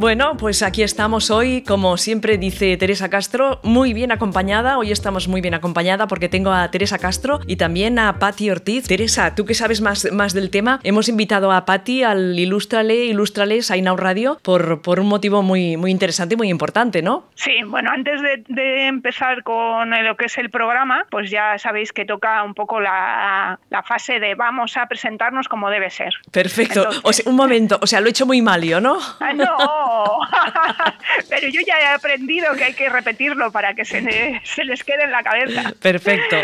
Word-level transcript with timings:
Bueno, 0.00 0.38
pues 0.38 0.62
aquí 0.62 0.82
estamos 0.82 1.30
hoy, 1.30 1.62
como 1.62 1.98
siempre 1.98 2.38
dice 2.38 2.74
Teresa 2.78 3.10
Castro, 3.10 3.60
muy 3.62 3.92
bien 3.92 4.12
acompañada. 4.12 4.78
Hoy 4.78 4.92
estamos 4.92 5.28
muy 5.28 5.42
bien 5.42 5.52
acompañada 5.52 6.06
porque 6.06 6.30
tengo 6.30 6.52
a 6.52 6.70
Teresa 6.70 6.96
Castro 6.96 7.40
y 7.46 7.56
también 7.56 7.98
a 7.98 8.18
Patti 8.18 8.48
Ortiz. 8.48 8.88
Teresa, 8.88 9.34
tú 9.34 9.44
que 9.44 9.52
sabes 9.52 9.82
más, 9.82 10.10
más 10.10 10.32
del 10.32 10.48
tema, 10.48 10.80
hemos 10.84 11.10
invitado 11.10 11.52
a 11.52 11.66
Patti 11.66 12.02
al 12.02 12.38
Ilústrale, 12.38 12.94
Ilústrales 13.04 13.70
a 13.70 13.76
Inau 13.76 13.98
Radio 13.98 14.38
por, 14.42 14.80
por 14.80 15.00
un 15.00 15.06
motivo 15.06 15.42
muy, 15.42 15.76
muy 15.76 15.90
interesante 15.90 16.32
y 16.32 16.38
muy 16.38 16.48
importante, 16.48 17.02
¿no? 17.02 17.26
Sí, 17.34 17.56
bueno, 17.66 17.90
antes 17.92 18.22
de, 18.22 18.86
empezar 18.86 19.42
con 19.42 19.90
lo 19.90 20.16
que 20.16 20.24
es 20.24 20.38
el 20.38 20.48
programa, 20.48 21.04
pues 21.10 21.30
ya 21.30 21.58
sabéis 21.58 21.92
que 21.92 22.06
toca 22.06 22.42
un 22.42 22.54
poco 22.54 22.80
la, 22.80 23.58
fase 23.84 24.18
de 24.18 24.34
vamos 24.34 24.78
a 24.78 24.86
presentarnos 24.86 25.46
como 25.46 25.68
debe 25.68 25.90
ser. 25.90 26.14
Perfecto. 26.32 26.88
un 27.26 27.36
momento, 27.36 27.78
o 27.82 27.86
sea, 27.86 28.00
lo 28.00 28.06
he 28.06 28.10
hecho 28.10 28.24
muy 28.24 28.40
mal 28.40 28.62
yo, 28.62 28.80
¿no? 28.80 28.96
Ah, 29.20 29.34
no. 29.34 29.89
Pero 31.28 31.48
yo 31.48 31.60
ya 31.66 31.80
he 31.80 31.86
aprendido 31.86 32.54
que 32.54 32.64
hay 32.64 32.74
que 32.74 32.88
repetirlo 32.88 33.50
para 33.50 33.74
que 33.74 33.84
se, 33.84 34.40
se 34.44 34.64
les 34.64 34.84
quede 34.84 35.04
en 35.04 35.12
la 35.12 35.22
cabeza. 35.22 35.72
Perfecto. 35.80 36.36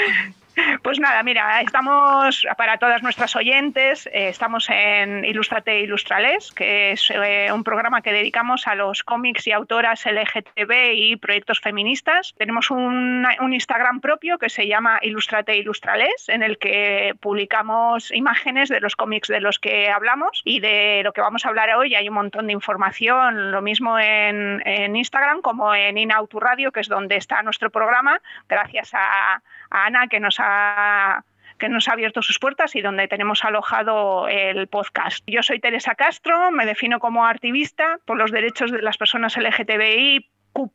Pues 0.82 0.98
nada, 0.98 1.22
mira, 1.22 1.60
estamos 1.60 2.46
para 2.56 2.78
todas 2.78 3.02
nuestras 3.02 3.36
oyentes, 3.36 4.06
eh, 4.06 4.28
estamos 4.28 4.68
en 4.70 5.24
Ilustrate 5.24 5.80
Ilustrales, 5.80 6.50
que 6.52 6.92
es 6.92 7.10
eh, 7.10 7.52
un 7.52 7.62
programa 7.62 8.00
que 8.00 8.12
dedicamos 8.12 8.66
a 8.66 8.74
los 8.74 9.02
cómics 9.02 9.46
y 9.46 9.52
autoras 9.52 10.06
LGTB 10.06 10.94
y 10.94 11.16
proyectos 11.16 11.60
feministas. 11.60 12.34
Tenemos 12.38 12.70
un, 12.70 13.26
Instagram 13.52 14.00
propio 14.00 14.38
que 14.38 14.48
se 14.48 14.66
llama 14.66 14.98
Ilustrate 15.02 15.56
Ilustrales, 15.56 16.28
en 16.28 16.42
el 16.42 16.58
que 16.58 17.14
publicamos 17.20 18.10
imágenes 18.12 18.70
de 18.70 18.80
los 18.80 18.96
cómics 18.96 19.28
de 19.28 19.40
los 19.40 19.58
que 19.58 19.90
hablamos 19.90 20.42
y 20.44 20.60
de 20.60 21.02
lo 21.04 21.12
que 21.12 21.20
vamos 21.20 21.44
a 21.44 21.48
hablar 21.48 21.74
hoy. 21.74 21.94
Hay 21.94 22.08
un 22.08 22.14
montón 22.14 22.46
de 22.46 22.54
información, 22.54 23.50
lo 23.50 23.60
mismo 23.60 23.98
en, 23.98 24.62
Instagram 24.96 25.42
como 25.42 25.74
en 25.74 25.98
Inautu 25.98 26.40
Radio, 26.40 26.72
que 26.72 26.80
es 26.80 26.88
donde 26.88 27.16
está 27.16 27.42
nuestro 27.42 27.70
programa, 27.70 28.20
gracias 28.48 28.92
a 28.94 29.42
a 29.70 29.86
Ana 29.86 30.08
que 30.08 30.20
nos 30.20 30.36
ha 30.38 31.24
que 31.58 31.68
nos 31.68 31.88
ha 31.88 31.92
abierto 31.92 32.22
sus 32.22 32.38
puertas 32.38 32.74
y 32.76 32.82
donde 32.82 33.08
tenemos 33.08 33.44
alojado 33.44 34.28
el 34.28 34.68
podcast. 34.68 35.24
Yo 35.26 35.42
soy 35.42 35.58
Teresa 35.58 35.94
Castro, 35.94 36.50
me 36.50 36.66
defino 36.66 36.98
como 36.98 37.26
activista 37.26 37.98
por 38.04 38.18
los 38.18 38.30
derechos 38.30 38.70
de 38.70 38.82
las 38.82 38.98
personas 38.98 39.36
LGTBI, 39.36 40.28
Q 40.52 40.72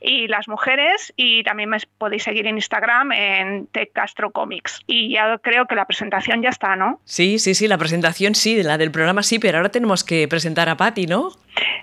y 0.00 0.28
las 0.28 0.48
mujeres 0.48 1.12
y 1.16 1.42
también 1.42 1.70
me 1.70 1.78
podéis 1.98 2.24
seguir 2.24 2.46
en 2.46 2.56
Instagram 2.56 3.12
en 3.12 3.66
Tech 3.68 3.92
Castro 3.92 4.30
Comics. 4.30 4.80
Y 4.86 5.12
ya 5.12 5.38
creo 5.38 5.66
que 5.66 5.74
la 5.74 5.86
presentación 5.86 6.42
ya 6.42 6.50
está, 6.50 6.76
¿no? 6.76 7.00
Sí, 7.04 7.38
sí, 7.38 7.54
sí, 7.54 7.68
la 7.68 7.78
presentación 7.78 8.34
sí, 8.34 8.62
la 8.62 8.78
del 8.78 8.90
programa 8.90 9.22
sí, 9.22 9.38
pero 9.38 9.58
ahora 9.58 9.70
tenemos 9.70 10.04
que 10.04 10.28
presentar 10.28 10.68
a 10.68 10.76
Patti, 10.76 11.06
¿no? 11.06 11.30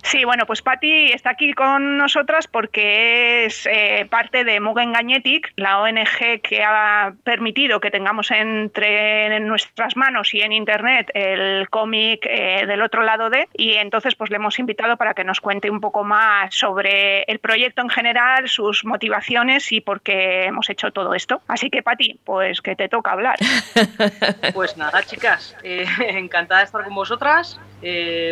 Sí, 0.03 0.25
bueno, 0.25 0.45
pues 0.45 0.61
Patti 0.61 1.11
está 1.11 1.31
aquí 1.31 1.53
con 1.53 1.97
nosotras 1.97 2.47
porque 2.47 3.45
es 3.45 3.67
eh, 3.71 4.05
parte 4.09 4.43
de 4.43 4.59
Mugen 4.59 4.91
Gagnetic, 4.91 5.53
la 5.55 5.79
ONG 5.81 6.41
que 6.43 6.63
ha 6.63 7.13
permitido 7.23 7.79
que 7.79 7.89
tengamos 7.89 8.29
entre 8.31 9.39
nuestras 9.39 9.95
manos 9.95 10.33
y 10.33 10.41
en 10.41 10.51
Internet 10.51 11.09
el 11.13 11.69
cómic 11.69 12.25
eh, 12.29 12.65
del 12.67 12.81
otro 12.81 13.03
lado 13.03 13.29
de, 13.29 13.47
y 13.53 13.73
entonces 13.73 14.15
pues 14.15 14.29
le 14.29 14.35
hemos 14.35 14.59
invitado 14.59 14.97
para 14.97 15.13
que 15.13 15.23
nos 15.23 15.39
cuente 15.39 15.71
un 15.71 15.79
poco 15.79 16.03
más 16.03 16.53
sobre 16.53 17.23
el 17.23 17.39
proyecto 17.39 17.81
en 17.83 17.89
general, 17.89 18.49
sus 18.49 18.83
motivaciones 18.83 19.71
y 19.71 19.81
por 19.81 20.01
qué 20.01 20.45
hemos 20.45 20.69
hecho 20.69 20.91
todo 20.91 21.13
esto. 21.13 21.41
Así 21.47 21.69
que 21.69 21.83
Patti, 21.83 22.19
pues 22.23 22.61
que 22.61 22.75
te 22.75 22.89
toca 22.89 23.11
hablar. 23.11 23.38
Pues 24.53 24.77
nada, 24.77 25.03
chicas, 25.03 25.55
eh, 25.63 25.85
encantada 25.99 26.59
de 26.59 26.66
estar 26.66 26.83
con 26.83 26.94
vosotras. 26.94 27.59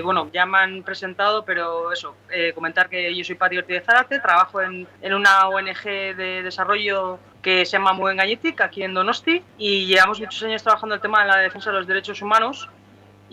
bueno, 0.03 0.29
ya 0.31 0.45
me 0.45 0.59
han 0.59 0.83
presentado 0.83 1.43
pero 1.45 1.91
eso, 1.91 2.15
eh, 2.31 2.51
comentar 2.53 2.89
que 2.89 3.13
yo 3.15 3.23
soy 3.23 3.35
Pati 3.35 3.57
Ortiz 3.57 3.75
de 3.75 3.81
Zarate, 3.81 4.19
trabajo 4.19 4.61
en, 4.61 4.87
en, 5.01 5.13
una 5.13 5.47
ONG 5.47 5.83
de 5.83 6.41
desarrollo 6.43 7.19
que 7.41 7.65
se 7.65 7.73
llama 7.73 7.93
Muen 7.93 8.19
aquí 8.19 8.83
en 8.83 8.93
Donosti, 8.93 9.43
y 9.57 9.85
llevamos 9.85 10.19
muchos 10.19 10.43
años 10.43 10.63
trabajando 10.63 10.95
el 10.95 11.01
tema 11.01 11.21
de 11.21 11.27
la 11.27 11.37
defensa 11.37 11.71
de 11.71 11.77
los 11.77 11.87
derechos 11.87 12.21
humanos, 12.21 12.69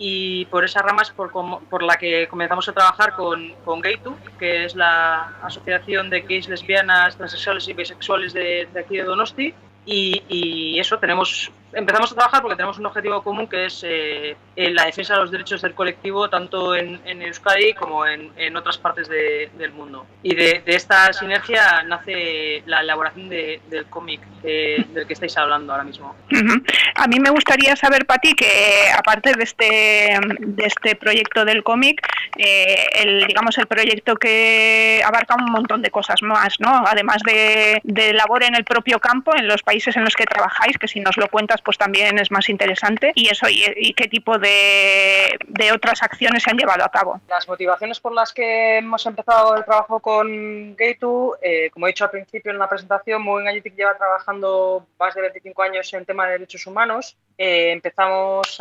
y 0.01 0.45
por 0.45 0.63
esa 0.63 0.81
rama 0.81 1.01
es 1.01 1.11
por, 1.11 1.29
por 1.31 1.83
la 1.83 1.97
que 1.97 2.27
comenzamos 2.29 2.67
a 2.69 2.73
trabajar 2.73 3.13
con, 3.15 3.53
con 3.65 3.81
Gaytu, 3.81 4.15
que 4.39 4.63
es 4.65 4.73
la 4.73 5.33
asociación 5.43 6.09
de 6.09 6.21
gays, 6.21 6.47
lesbianas, 6.47 7.17
transexuales 7.17 7.67
y 7.67 7.73
bisexuales 7.73 8.33
de, 8.33 8.67
aquí 8.79 8.95
de 8.97 9.03
Donosti, 9.03 9.53
y 9.85 10.79
eso, 10.79 10.99
tenemos 10.99 11.51
empezamos 11.73 12.11
a 12.11 12.15
trabajar 12.15 12.41
porque 12.41 12.55
tenemos 12.55 12.77
un 12.79 12.85
objetivo 12.85 13.21
común 13.21 13.47
que 13.47 13.65
es 13.65 13.83
eh, 13.85 14.35
la 14.55 14.85
defensa 14.85 15.13
de 15.13 15.21
los 15.21 15.31
derechos 15.31 15.61
del 15.61 15.73
colectivo 15.73 16.29
tanto 16.29 16.75
en, 16.75 16.99
Euskadi 17.21 17.73
como 17.73 18.05
en, 18.05 18.55
otras 18.55 18.77
partes 18.77 19.07
del 19.09 19.71
mundo. 19.71 20.05
Y 20.23 20.35
de, 20.35 20.63
esta 20.65 21.11
sinergia 21.13 21.83
nace 21.83 22.63
la 22.65 22.81
elaboración 22.81 23.29
del 23.29 23.85
cómic 23.89 24.21
del 24.41 25.05
que 25.07 25.13
estáis 25.13 25.37
hablando 25.37 25.73
ahora 25.73 25.83
mismo. 25.83 26.15
A 26.95 27.07
mí 27.07 27.19
me 27.19 27.29
gustaría 27.29 27.75
saber, 27.75 28.05
Pati, 28.05 28.33
que 28.33 28.89
aparte 28.97 29.33
de 29.33 29.43
este, 29.43 30.19
de 30.39 30.65
este 30.65 30.95
proyecto 30.95 31.45
del 31.45 31.63
cómic, 31.63 32.01
eh, 32.37 32.85
el, 32.95 33.27
digamos 33.27 33.57
el 33.57 33.67
proyecto 33.67 34.15
que 34.15 35.01
abarca 35.05 35.35
un 35.35 35.51
montón 35.51 35.81
de 35.81 35.91
cosas 35.91 36.21
más, 36.21 36.59
¿no? 36.59 36.83
Además 36.85 37.21
de, 37.25 37.79
de 37.83 38.13
labor 38.13 38.43
en 38.43 38.55
el 38.55 38.63
propio 38.63 38.99
campo, 38.99 39.35
en 39.35 39.47
los 39.47 39.63
países 39.63 39.95
en 39.95 40.03
los 40.03 40.15
que 40.15 40.25
trabajáis, 40.25 40.77
que 40.77 40.87
si 40.87 40.99
nos 40.99 41.17
lo 41.17 41.27
cuentas 41.27 41.58
pues 41.61 41.77
también 41.77 42.17
es 42.19 42.31
más 42.31 42.49
interesante. 42.49 43.11
Y 43.15 43.29
eso, 43.29 43.47
y, 43.49 43.93
qué 43.93 44.07
tipo 44.07 44.37
de, 44.37 45.37
de, 45.47 45.71
otras 45.71 46.01
acciones 46.03 46.43
se 46.43 46.51
han 46.51 46.57
llevado 46.57 46.83
a 46.83 46.89
cabo. 46.89 47.19
Las 47.27 47.47
motivaciones 47.47 47.99
por 47.99 48.13
las 48.13 48.33
que 48.33 48.77
hemos 48.77 49.05
empezado 49.05 49.55
el 49.55 49.65
trabajo 49.65 49.99
con 49.99 50.75
Gay2, 50.75 51.37
eh, 51.41 51.69
como 51.71 51.87
he 51.87 51.89
dicho 51.89 52.05
al 52.05 52.11
principio 52.11 52.51
en 52.51 52.59
la 52.59 52.69
presentación, 52.69 53.21
Moving 53.21 53.47
Agetic 53.47 53.75
lleva 53.75 53.97
trabajando 53.97 54.85
más 54.99 55.15
de 55.15 55.21
25 55.21 55.63
años 55.63 55.93
en 55.93 56.05
tema 56.05 56.25
de 56.25 56.33
derechos 56.33 56.65
humanos. 56.67 57.17
Eh, 57.37 57.71
empezamos 57.71 58.59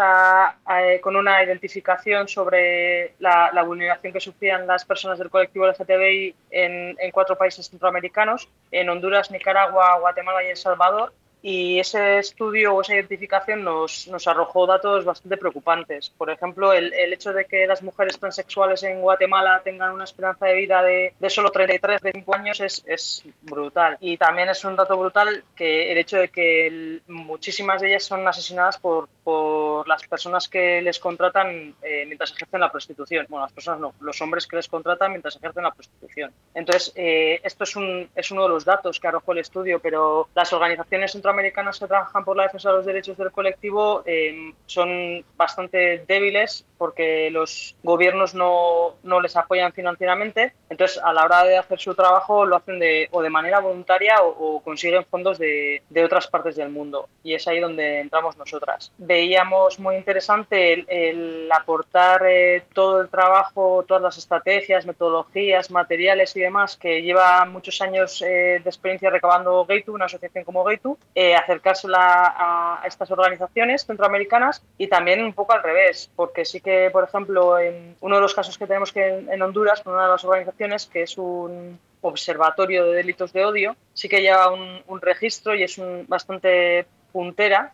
con 1.01 1.17
una 1.17 1.43
identificación 1.43 2.29
sobre 2.29 3.15
la, 3.19 3.63
vulneración 3.65 4.13
que 4.13 4.21
sufrían 4.21 4.67
las 4.67 4.85
personas 4.85 5.19
del 5.19 5.31
colectivo 5.31 5.67
LGTBI 5.67 6.35
en, 6.51 6.97
en 6.99 7.11
cuatro 7.11 7.37
países 7.37 7.69
centroamericanos, 7.69 8.49
en 8.71 8.89
Honduras, 8.89 9.31
Nicaragua, 9.31 9.99
Guatemala 9.99 10.45
y 10.45 10.49
El 10.49 10.57
Salvador 10.57 11.13
y 11.43 11.79
ese 11.79 12.19
estudio 12.19 12.75
o 12.75 12.81
esa 12.81 12.95
identificación 12.95 13.63
nos, 13.63 14.09
nos 14.09 14.27
arrojó 14.27 14.67
datos 14.67 15.05
bastante 15.05 15.37
preocupantes. 15.37 16.11
Por 16.11 16.31
ejemplo, 16.31 16.73
el, 16.73 16.93
el, 16.93 17.13
hecho 17.13 17.33
de 17.33 17.45
que 17.45 17.67
las 17.67 17.83
mujeres 17.83 18.19
transexuales 18.19 18.83
en 18.83 19.01
Guatemala 19.01 19.61
tengan 19.63 19.93
una 19.93 20.05
esperanza 20.05 20.47
de 20.47 20.55
vida 20.55 20.83
de, 20.83 21.15
de 21.19 21.31
solo 21.31 21.51
33, 21.51 22.01
25 22.01 22.35
años 22.35 22.61
es, 22.61 22.85
es, 22.87 23.25
brutal. 23.43 23.97
Y 24.01 24.17
también 24.17 24.49
es 24.49 24.65
un 24.65 24.77
dato 24.77 24.97
brutal 24.97 25.45
que 25.55 25.93
el 25.93 25.99
hecho 25.99 26.19
de 26.19 26.29
que 26.29 27.01
muchísimas 27.07 27.81
de 27.81 27.89
ellas 27.89 28.05
son 28.05 28.27
asesinadas 28.27 28.79
por, 28.79 29.09
por 29.23 29.87
las 29.87 30.07
personas 30.07 30.49
que 30.49 30.83
les 30.83 30.99
contratan 30.99 31.75
eh, 31.83 32.05
mientras 32.07 32.33
ejercen 32.33 32.61
la 32.61 32.73
prostitución. 32.73 33.27
Bueno, 33.29 33.45
las 33.45 33.53
personas 33.53 33.81
no, 33.81 33.95
los 34.01 34.21
hombres 34.21 34.47
que 34.47 34.57
les 34.57 34.69
contratan 34.69 35.13
mientras 35.13 35.37
ejercen 35.37 35.63
la 35.63 35.73
prostitución. 35.73 36.33
Entonces, 36.55 36.93
eh, 36.97 37.41
esto 37.45 37.65
es, 37.65 37.77
un, 37.77 38.09
es 38.15 38.31
uno 38.31 38.43
de 38.43 38.49
los 38.49 38.65
datos 38.65 38.99
que 38.99 39.09
arrojó 39.09 39.33
el 39.33 39.39
estudio, 39.39 39.79
pero 39.81 40.29
las 40.35 40.53
organizaciones 40.53 41.15
centroamericanas 41.29 41.79
que 41.79 41.87
trabajan 41.87 42.25
por 42.25 42.37
la 42.37 42.45
defensa 42.45 42.71
de 42.71 42.77
los 42.77 42.87
derechos 42.87 43.17
del 43.19 43.31
colectivo 43.31 44.03
eh, 44.07 44.53
son 44.67 45.25
bastante 45.37 46.05
débiles 46.07 46.65
porque 46.79 47.29
los 47.31 47.77
gobiernos 47.83 48.35
no, 48.35 48.95
no, 49.03 49.21
les 49.21 49.37
apoyan 49.37 49.73
financieramente. 49.73 50.55
Entonces, 50.71 50.99
a 51.03 51.13
la 51.13 51.25
hora 51.25 51.45
de 51.45 51.59
hacer 51.59 51.79
su 51.81 51.95
trabajo, 51.95 52.47
lo 52.47 52.57
hacen 52.57 52.79
de, 52.79 53.09
o 53.11 53.21
de 53.21 53.31
manera 53.31 53.59
voluntaria 53.59 54.23
o, 54.23 54.63
consiguen 54.63 55.05
fondos 55.05 55.39
de, 55.39 55.83
de, 55.91 56.05
otras 56.05 56.29
partes 56.29 56.55
del 56.55 56.71
mundo. 56.71 57.09
Y 57.25 57.35
es 57.35 57.47
ahí 57.49 57.59
donde 57.59 58.01
entramos 58.01 58.37
nosotras. 58.37 58.93
Veíamos 58.97 59.81
muy 59.81 59.97
interesante 59.97 60.85
el, 60.89 61.51
aportar 61.53 62.23
eh, 62.27 62.63
todo 62.73 63.01
el 63.01 63.09
trabajo, 63.09 63.85
todas 63.87 64.03
las 64.03 64.17
estrategias, 64.17 64.87
metodologías, 64.87 65.71
materiales 65.73 66.37
y 66.37 66.41
demás 66.41 66.77
que 66.77 67.03
lleva 67.03 67.45
muchos 67.45 67.81
años 67.81 68.23
eh, 68.23 68.61
de 68.63 68.71
experiencia 68.71 69.11
recabando 69.11 69.65
Gaitu, 69.65 69.93
una 69.93 70.05
asociación 70.05 70.45
como 70.45 70.63
Gaitu, 70.63 70.97
eh, 71.21 71.35
acercársela 71.35 72.33
a, 72.37 72.87
estas 72.87 73.11
organizaciones 73.11 73.85
centroamericanas 73.85 74.63
y 74.79 74.87
también 74.87 75.21
un 75.21 75.33
poco 75.33 75.53
al 75.53 75.65
revés, 75.65 76.09
porque 76.15 76.45
sí 76.45 76.61
que, 76.61 76.91
por 76.93 77.03
ejemplo, 77.03 77.59
en 77.59 77.97
uno 78.01 78.15
de 78.15 78.21
los 78.21 78.35
casos 78.35 78.57
que 78.57 78.69
tenemos 78.69 78.93
que 78.93 79.05
en, 79.05 79.43
Honduras, 79.43 79.81
con 79.81 79.95
una 79.95 80.05
de 80.05 80.11
las 80.11 80.25
organizaciones, 80.25 80.87
que 80.87 81.03
es 81.03 81.19
un 81.19 81.77
observatorio 82.03 82.85
de 82.85 82.95
delitos 82.95 83.33
de 83.33 83.45
odio, 83.45 83.75
sí 83.95 84.09
que 84.09 84.21
lleva 84.21 84.53
un, 84.53 85.01
registro 85.01 85.57
y 85.57 85.65
es 85.65 85.77
un, 85.77 86.05
bastante 86.07 86.87
puntera 87.11 87.73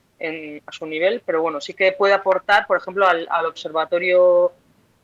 a 0.66 0.72
su 0.72 0.86
nivel, 0.86 1.20
pero 1.26 1.42
bueno, 1.42 1.60
sí 1.60 1.74
que 1.74 1.92
puede 1.92 2.14
aportar, 2.14 2.66
por 2.66 2.78
ejemplo, 2.78 3.06
al, 3.06 3.28
observatorio 3.44 4.52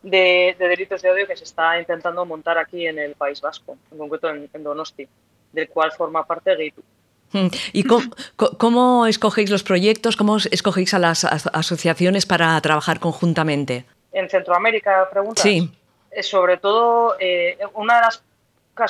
de, 0.02 0.56
delitos 0.58 1.02
de 1.02 1.10
odio 1.10 1.26
que 1.26 1.36
se 1.36 1.44
está 1.44 1.78
intentando 1.78 2.24
montar 2.24 2.56
aquí 2.56 2.86
en 2.86 3.00
el 3.00 3.16
País 3.16 3.42
Vasco, 3.42 3.76
en 3.92 3.98
concreto 3.98 4.30
en, 4.30 4.62
Donosti, 4.62 5.06
del 5.52 5.68
cual 5.68 5.92
forma 5.92 6.24
parte 6.24 6.56
Geitu. 6.56 6.82
Hmm. 7.32 7.48
¿Y 7.72 7.84
cómo, 7.84 9.06
escogéis 9.06 9.50
los 9.50 9.62
proyectos? 9.62 10.16
¿Cómo 10.16 10.36
escogéis 10.38 10.94
a 10.94 10.98
las 10.98 11.24
asociaciones 11.24 12.26
para 12.26 12.60
trabajar 12.60 12.98
conjuntamente? 12.98 13.84
En 14.12 14.28
Centroamérica, 14.28 15.08
preguntas. 15.10 15.42
Sí. 15.42 15.70
Eh, 16.10 16.22
sobre 16.22 16.56
todo, 16.56 17.16
eh, 17.20 17.56
una 17.74 17.96
de 17.96 18.00
las 18.02 18.22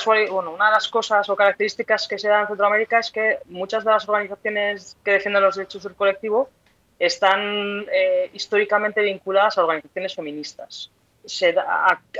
bueno, 0.05 0.51
una 0.51 0.67
de 0.67 0.71
las 0.71 0.87
cosas 0.87 1.27
o 1.29 1.35
características 1.35 2.07
que 2.07 2.17
se 2.17 2.29
dan 2.29 2.41
en 2.41 2.47
Centroamérica 2.47 2.99
es 2.99 3.11
que 3.11 3.39
muchas 3.47 3.83
de 3.83 3.91
las 3.91 4.07
organizaciones 4.07 4.95
que 5.03 5.11
defienden 5.11 5.43
los 5.43 5.55
derechos 5.55 5.83
del 5.83 5.95
colectivo 5.95 6.49
están 6.97 7.85
eh, 7.91 8.29
históricamente 8.33 9.01
vinculadas 9.01 9.57
a 9.57 9.63
organizaciones 9.63 10.15
feministas. 10.15 10.91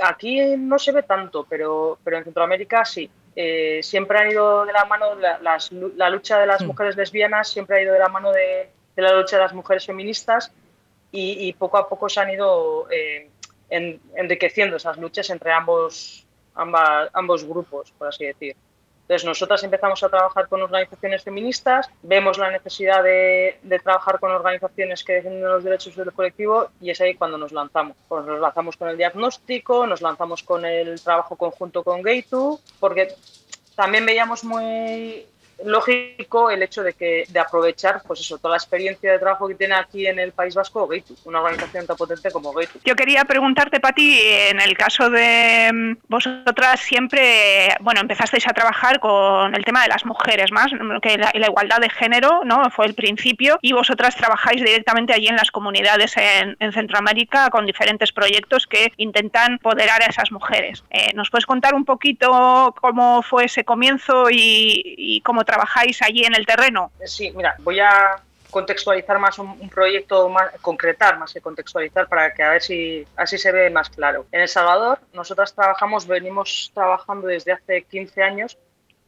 aquí 0.02 0.56
no 0.58 0.78
se 0.78 0.92
ve 0.92 1.02
tanto, 1.02 1.46
pero, 1.48 1.98
pero 2.04 2.18
en 2.18 2.24
Centroamérica 2.24 2.84
sí. 2.84 3.10
Eh, 3.34 3.80
siempre 3.82 4.18
ha 4.18 4.30
ido 4.30 4.66
de 4.66 4.72
la 4.72 4.84
mano 4.84 5.14
la, 5.14 6.10
lucha 6.10 6.38
de 6.38 6.46
las 6.46 6.62
hmm. 6.62 6.66
mujeres 6.66 6.96
lesbianas, 6.96 7.48
siempre 7.48 7.78
ha 7.78 7.82
ido 7.82 7.92
de 7.92 7.98
la 7.98 8.08
mano 8.08 8.30
de, 8.30 8.68
la 8.96 9.12
lucha 9.14 9.36
de 9.36 9.42
las 9.42 9.54
mujeres 9.54 9.86
feministas 9.86 10.52
y, 11.10 11.52
poco 11.54 11.76
a 11.76 11.88
poco 11.88 12.08
se 12.08 12.20
han 12.20 12.30
ido 12.30 12.88
eh, 12.90 13.28
enriqueciendo 13.68 14.76
esas 14.76 14.96
luchas 14.96 15.28
entre 15.30 15.52
ambos, 15.52 16.26
ambos 16.54 17.44
grupos, 17.44 17.92
por 17.92 18.08
así 18.08 18.26
decir. 18.26 18.56
Entonces, 19.12 19.28
nosotras 19.28 19.62
empezamos 19.62 20.02
a 20.02 20.08
trabajar 20.08 20.48
con 20.48 20.62
organizaciones 20.62 21.22
feministas, 21.22 21.90
vemos 22.02 22.38
la 22.38 22.50
necesidad 22.50 23.02
de, 23.02 23.58
trabajar 23.84 24.18
con 24.18 24.30
organizaciones 24.30 25.04
que 25.04 25.12
defienden 25.12 25.46
los 25.46 25.62
derechos 25.62 25.94
del 25.96 26.10
colectivo 26.14 26.68
y 26.80 26.88
es 26.88 27.00
ahí 27.02 27.14
cuando 27.14 27.36
nos 27.36 27.52
lanzamos. 27.52 27.94
Pues 28.08 28.24
nos 28.24 28.40
lanzamos 28.40 28.78
con 28.78 28.88
el 28.88 28.96
diagnóstico, 28.96 29.86
nos 29.86 30.00
lanzamos 30.00 30.42
con 30.42 30.64
el 30.64 30.98
trabajo 30.98 31.36
conjunto 31.36 31.84
con 31.84 32.00
Gaitu, 32.00 32.58
porque 32.80 33.14
también 33.76 34.06
veíamos 34.06 34.44
muy 34.44 35.26
lógico 35.64 36.50
el 36.50 36.62
hecho 36.62 36.82
de 36.82 36.94
que 36.94 37.24
de 37.28 37.40
aprovechar 37.40 38.02
pues 38.06 38.20
eso 38.20 38.38
toda 38.38 38.52
la 38.52 38.56
experiencia 38.56 39.12
de 39.12 39.18
trabajo 39.18 39.48
que 39.48 39.54
tiene 39.54 39.74
aquí 39.74 40.06
en 40.06 40.18
el 40.18 40.32
País 40.32 40.54
Vasco 40.54 40.86
Gaitu, 40.86 41.16
una 41.24 41.40
organización 41.40 41.86
tan 41.86 41.96
potente 41.96 42.30
como 42.30 42.52
Gaitu. 42.52 42.78
Yo 42.84 42.96
quería 42.96 43.24
preguntarte, 43.24 43.80
Pati, 43.80 44.18
en 44.20 44.60
el 44.60 44.76
caso 44.76 45.10
de 45.10 45.70
mm, 45.72 45.96
vosotras 46.08 46.80
siempre, 46.80 47.68
bueno, 47.80 48.00
empezasteis 48.00 48.46
a 48.48 48.52
trabajar 48.52 49.00
con 49.00 49.54
el 49.54 49.64
tema 49.64 49.82
de 49.82 49.88
las 49.88 50.04
mujeres 50.04 50.50
más, 50.52 50.70
que 51.02 51.18
la, 51.18 51.30
igualdad 51.34 51.80
de 51.80 51.90
género, 51.90 52.42
¿no? 52.44 52.70
Fue 52.70 52.86
el 52.86 52.94
principio 52.94 53.58
y 53.60 53.72
vosotras 53.72 54.16
trabajáis 54.16 54.62
directamente 54.62 55.12
allí 55.12 55.28
en 55.28 55.36
las 55.36 55.50
comunidades 55.50 56.14
en, 56.16 56.72
Centroamérica 56.72 57.50
con 57.50 57.66
diferentes 57.66 58.12
proyectos 58.12 58.66
que 58.66 58.92
intentan 58.96 59.58
poderar 59.58 60.02
a 60.02 60.06
esas 60.06 60.32
mujeres. 60.32 60.84
Eh, 60.90 61.10
¿Nos 61.14 61.28
puedes 61.28 61.44
contar 61.44 61.74
un 61.74 61.84
poquito 61.84 62.74
cómo 62.80 63.22
fue 63.22 63.44
ese 63.44 63.64
comienzo 63.64 64.30
y, 64.30 64.94
y 64.96 65.20
cómo 65.20 65.44
trabajáis 65.52 66.00
allí 66.00 66.24
en 66.24 66.34
el 66.34 66.46
terreno? 66.46 66.90
Sí, 67.04 67.30
mira, 67.36 67.54
voy 67.58 67.78
a 67.78 68.16
contextualizar 68.50 69.18
más 69.18 69.38
un, 69.38 69.68
proyecto, 69.68 70.28
más, 70.28 70.50
concretar 70.60 71.18
más 71.18 71.32
que 71.32 71.40
contextualizar 71.40 72.08
para 72.08 72.32
que 72.32 72.42
a 72.42 72.50
ver 72.50 72.62
si 72.62 73.06
así 73.16 73.36
se 73.36 73.52
ve 73.52 73.68
más 73.70 73.90
claro. 73.90 74.26
En 74.32 74.40
El 74.40 74.48
Salvador, 74.48 75.00
nosotras 75.12 75.54
trabajamos, 75.54 76.06
venimos 76.06 76.70
trabajando 76.74 77.26
desde 77.26 77.52
hace 77.52 77.82
15 77.82 78.22
años 78.22 78.58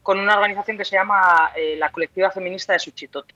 con 0.02 0.19
una 0.20 0.35
organización 0.35 0.76
que 0.76 0.85
se 0.85 0.96
llama 0.96 1.52
eh, 1.56 1.76
la 1.79 1.91
Colectiva 1.91 2.31
Feminista 2.31 2.75
de 2.75 2.79
Suchitoto. 2.79 3.35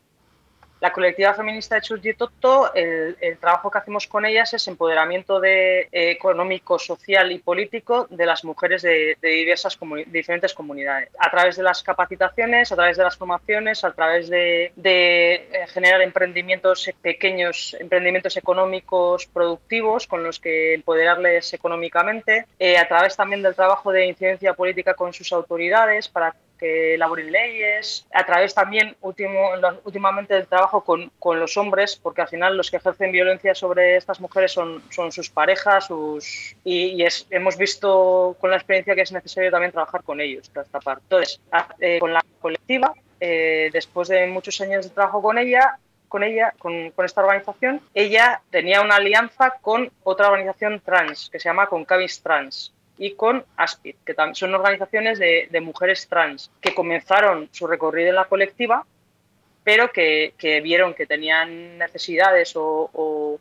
La 0.80 0.92
colectiva 0.92 1.34
feminista 1.34 1.74
de 1.74 1.80
Churgitoto, 1.80 2.72
el, 2.74 3.16
el 3.20 3.38
trabajo 3.38 3.70
que 3.70 3.78
hacemos 3.78 4.06
con 4.06 4.24
ellas 4.24 4.54
es 4.54 4.68
empoderamiento 4.68 5.40
de, 5.40 5.80
eh, 5.80 6.10
económico, 6.10 6.78
social 6.78 7.32
y 7.32 7.38
político 7.38 8.06
de 8.10 8.26
las 8.26 8.44
mujeres 8.44 8.82
de, 8.82 9.16
diversas 9.20 9.78
diferentes 10.06 10.54
comunidades. 10.54 11.10
A 11.18 11.30
través 11.30 11.56
de 11.56 11.62
las 11.62 11.82
capacitaciones, 11.82 12.70
a 12.70 12.76
través 12.76 12.96
de 12.96 13.04
las 13.04 13.16
formaciones, 13.16 13.84
a 13.84 13.92
través 13.92 14.28
de, 14.28 14.72
eh, 14.82 15.66
generar 15.68 16.00
emprendimientos 16.02 16.90
pequeños, 17.02 17.76
emprendimientos 17.80 18.36
económicos 18.36 19.26
productivos 19.26 20.06
con 20.06 20.22
los 20.22 20.38
que 20.38 20.74
empoderarles 20.74 21.52
económicamente, 21.54 22.46
eh, 22.58 22.78
a 22.78 22.86
través 22.86 23.16
también 23.16 23.42
del 23.42 23.54
trabajo 23.54 23.92
de 23.92 24.06
incidencia 24.06 24.54
política 24.54 24.94
con 24.94 25.12
sus 25.12 25.32
autoridades 25.32 26.08
para 26.08 26.34
que 26.58 26.94
elaboren 26.94 27.30
leyes, 27.30 28.06
a 28.12 28.24
través 28.24 28.54
también 28.54 28.96
último, 29.00 29.50
últimamente 29.84 30.34
del 30.34 30.46
trabajo 30.46 30.82
con, 30.82 31.10
con, 31.18 31.38
los 31.40 31.56
hombres, 31.56 31.96
porque 31.96 32.22
al 32.22 32.28
final 32.28 32.56
los 32.56 32.70
que 32.70 32.78
ejercen 32.78 33.12
violencia 33.12 33.54
sobre 33.54 33.96
estas 33.96 34.20
mujeres 34.20 34.52
son, 34.52 34.82
son 34.90 35.12
sus 35.12 35.30
parejas 35.30 35.86
sus, 35.86 36.56
y, 36.64 37.02
es, 37.02 37.26
hemos 37.30 37.56
visto 37.56 38.36
con 38.40 38.50
la 38.50 38.56
experiencia 38.56 38.94
que 38.94 39.02
es 39.02 39.12
necesario 39.12 39.50
también 39.50 39.72
trabajar 39.72 40.02
con 40.02 40.20
ellos 40.20 40.48
para 40.48 40.66
esta 40.66 40.80
parte. 40.80 41.02
Entonces, 41.04 41.40
eh, 41.80 41.98
con 41.98 42.12
la 42.12 42.24
colectiva, 42.40 42.92
eh, 43.20 43.70
después 43.72 44.08
de 44.08 44.26
muchos 44.26 44.60
años 44.60 44.84
de 44.84 44.90
trabajo 44.90 45.22
con 45.22 45.38
ella, 45.38 45.78
con 46.08 46.22
ella, 46.22 46.54
con, 46.58 46.90
con, 46.92 47.04
esta 47.04 47.22
organización, 47.22 47.80
ella 47.94 48.40
tenía 48.50 48.80
una 48.80 48.96
alianza 48.96 49.54
con 49.60 49.90
otra 50.04 50.28
organización 50.28 50.80
trans 50.80 51.28
que 51.30 51.38
se 51.38 51.48
llama 51.48 51.66
Concavis 51.66 52.22
Trans 52.22 52.72
y 52.98 53.12
con 53.12 53.44
ASPID, 53.56 53.94
que 54.04 54.14
son 54.32 54.54
organizaciones 54.54 55.18
de, 55.18 55.60
mujeres 55.62 56.08
trans 56.08 56.50
que 56.60 56.74
comenzaron 56.74 57.48
su 57.52 57.66
recorrido 57.66 58.10
en 58.10 58.16
la 58.16 58.24
colectiva, 58.24 58.84
pero 59.62 59.92
que, 59.92 60.34
vieron 60.62 60.94
que 60.94 61.06
tenían 61.06 61.78
necesidades 61.78 62.52
o, 62.56 63.38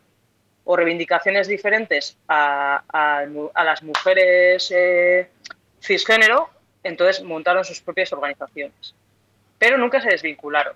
reivindicaciones 0.67 1.47
diferentes 1.47 2.17
a, 2.27 3.25
las 3.55 3.81
mujeres 3.81 4.71
eh, 4.75 5.29
cisgénero, 5.81 6.49
entonces 6.83 7.23
montaron 7.23 7.65
sus 7.65 7.81
propias 7.81 8.13
organizaciones. 8.13 8.93
Pero 9.57 9.77
nunca 9.77 9.99
se 10.01 10.09
desvincularon. 10.09 10.75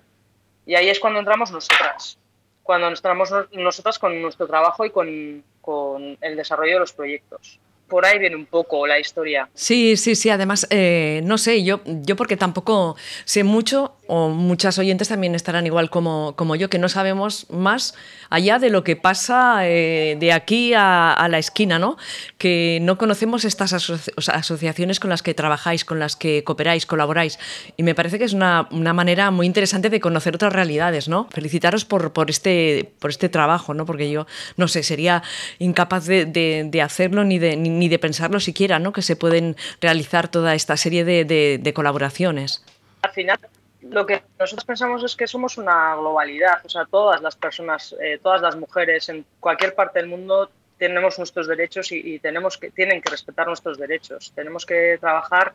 Y 0.66 0.74
ahí 0.74 0.88
es 0.88 0.98
cuando 0.98 1.20
entramos 1.20 1.52
nosotras, 1.52 2.18
cuando 2.64 2.88
entramos 2.88 3.30
nosotras 3.52 3.98
con 3.98 4.20
nuestro 4.20 4.46
trabajo 4.48 4.84
y 4.84 4.90
con, 4.90 5.44
con 5.60 6.18
el 6.20 6.36
desarrollo 6.36 6.74
de 6.74 6.80
los 6.80 6.92
proyectos 6.92 7.60
por 7.92 8.06
ahí 8.06 8.18
viene 8.18 8.36
un 8.36 8.46
poco 8.46 8.86
la 8.86 8.98
historia. 8.98 9.50
Sí, 9.52 9.98
sí, 9.98 10.14
sí. 10.14 10.30
Además, 10.30 10.66
eh, 10.70 11.20
no 11.24 11.36
sé, 11.36 11.62
yo, 11.62 11.82
yo 11.84 12.16
porque 12.16 12.38
tampoco 12.38 12.96
sé 13.26 13.44
mucho, 13.44 13.96
o 14.14 14.28
muchas 14.28 14.78
oyentes 14.78 15.08
también 15.08 15.34
estarán 15.34 15.64
igual 15.64 15.88
como, 15.88 16.34
como 16.36 16.54
yo, 16.54 16.68
que 16.68 16.78
no 16.78 16.90
sabemos 16.90 17.46
más 17.48 17.94
allá 18.28 18.58
de 18.58 18.68
lo 18.68 18.84
que 18.84 18.94
pasa 18.94 19.66
eh, 19.66 20.18
de 20.20 20.34
aquí 20.34 20.74
a, 20.76 21.26
la 21.30 21.38
esquina, 21.38 21.78
¿no? 21.78 21.96
Que 22.36 22.78
no 22.82 22.98
conocemos 22.98 23.46
estas 23.46 23.72
asociaciones 23.72 25.00
con 25.00 25.08
las 25.08 25.22
que 25.22 25.32
trabajáis, 25.32 25.86
con 25.86 25.98
las 25.98 26.14
que 26.14 26.44
cooperáis, 26.44 26.84
colaboráis. 26.84 27.38
Y 27.78 27.84
me 27.84 27.94
parece 27.94 28.18
que 28.18 28.26
es 28.26 28.34
una, 28.34 28.68
manera 28.70 29.30
muy 29.30 29.46
interesante 29.46 29.88
de 29.88 29.98
conocer 29.98 30.34
otras 30.34 30.52
realidades, 30.52 31.08
¿no? 31.08 31.26
Felicitaros 31.30 31.86
por, 31.86 32.12
por, 32.12 32.28
este, 32.28 32.92
por 32.98 33.08
este 33.08 33.30
trabajo, 33.30 33.72
¿no? 33.72 33.86
Porque 33.86 34.10
yo, 34.10 34.26
no 34.58 34.68
sé, 34.68 34.82
sería 34.82 35.22
incapaz 35.58 36.04
de, 36.04 36.80
hacerlo 36.84 37.24
ni 37.24 37.38
de, 37.38 37.56
ni, 37.56 37.88
de 37.88 37.98
pensarlo 37.98 38.40
siquiera, 38.40 38.78
¿no? 38.78 38.92
Que 38.92 39.00
se 39.00 39.16
pueden 39.16 39.56
realizar 39.80 40.28
toda 40.28 40.54
esta 40.54 40.76
serie 40.76 41.02
de, 41.06 41.24
de 41.24 41.72
colaboraciones. 41.72 42.62
Al 43.00 43.12
final 43.12 43.38
lo 43.82 44.06
que 44.06 44.22
nosotros 44.38 44.64
pensamos 44.64 45.02
es 45.04 45.16
que 45.16 45.26
somos 45.26 45.58
una 45.58 45.94
globalidad, 45.96 46.64
o 46.64 46.68
sea, 46.68 46.84
todas 46.84 47.20
las 47.20 47.36
personas, 47.36 47.94
eh, 48.00 48.18
todas 48.22 48.40
las 48.40 48.56
mujeres 48.56 49.08
en 49.08 49.24
cualquier 49.40 49.74
parte 49.74 49.98
del 49.98 50.08
mundo 50.08 50.50
tenemos 50.78 51.16
nuestros 51.16 51.46
derechos 51.46 51.92
y, 51.92 52.18
tenemos 52.18 52.58
que, 52.58 52.70
tienen 52.72 53.00
que 53.00 53.10
respetar 53.10 53.46
nuestros 53.46 53.78
derechos. 53.78 54.32
Tenemos 54.34 54.66
que 54.66 54.98
trabajar 55.00 55.52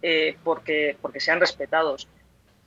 eh, 0.00 0.34
porque, 0.42 0.96
porque 1.02 1.20
sean 1.20 1.40
respetados. 1.40 2.08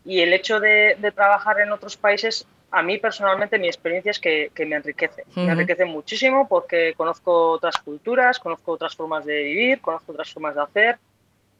Y 0.05 0.19
el 0.19 0.31
hecho 0.33 0.59
de, 0.59 0.97
trabajar 1.15 1.61
en 1.61 1.71
otros 1.71 1.97
países, 1.97 2.45
a 2.69 2.83
mí 2.83 2.99
personalmente 2.99 3.57
mi 3.57 3.67
experiencia 3.67 4.11
es 4.11 4.19
que, 4.19 4.51
me 4.67 4.75
enriquece. 4.75 5.23
Me 5.35 5.51
enriquece 5.51 5.85
muchísimo 5.85 6.47
porque 6.47 6.93
conozco 6.95 7.53
otras 7.53 7.77
culturas, 7.77 8.37
conozco 8.37 8.73
otras 8.73 8.95
formas 8.95 9.25
de 9.25 9.41
vivir, 9.41 9.81
conozco 9.81 10.11
otras 10.11 10.31
formas 10.31 10.53
de 10.53 10.61
hacer. 10.61 10.99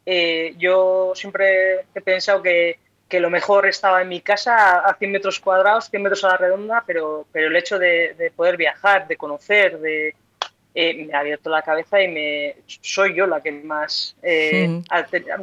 Eh, 0.06 0.54
yo 0.58 1.10
siempre 1.16 1.86
he 1.92 2.00
pensado 2.00 2.40
que, 2.40 2.78
que, 3.08 3.20
lo 3.20 3.30
mejor 3.30 3.66
estaba 3.66 4.02
en 4.02 4.08
mi 4.08 4.20
casa 4.20 4.80
a 4.80 4.94
100 4.94 5.12
metros 5.12 5.40
cuadrados, 5.40 5.90
100 5.90 6.02
metros 6.02 6.24
a 6.24 6.28
la 6.28 6.36
redonda, 6.36 6.84
pero, 6.86 7.26
pero 7.32 7.48
el 7.48 7.56
hecho 7.56 7.78
de, 7.78 8.14
de 8.14 8.30
poder 8.30 8.56
viajar, 8.56 9.06
de 9.06 9.16
conocer, 9.16 9.78
de, 9.78 10.14
eh, 10.78 11.06
me 11.06 11.14
ha 11.14 11.20
abierto 11.20 11.48
la 11.48 11.62
cabeza 11.62 12.02
y 12.02 12.08
me 12.08 12.56
soy 12.66 13.14
yo 13.14 13.26
la 13.26 13.40
que 13.40 13.50
más, 13.50 14.14
eh, 14.22 14.82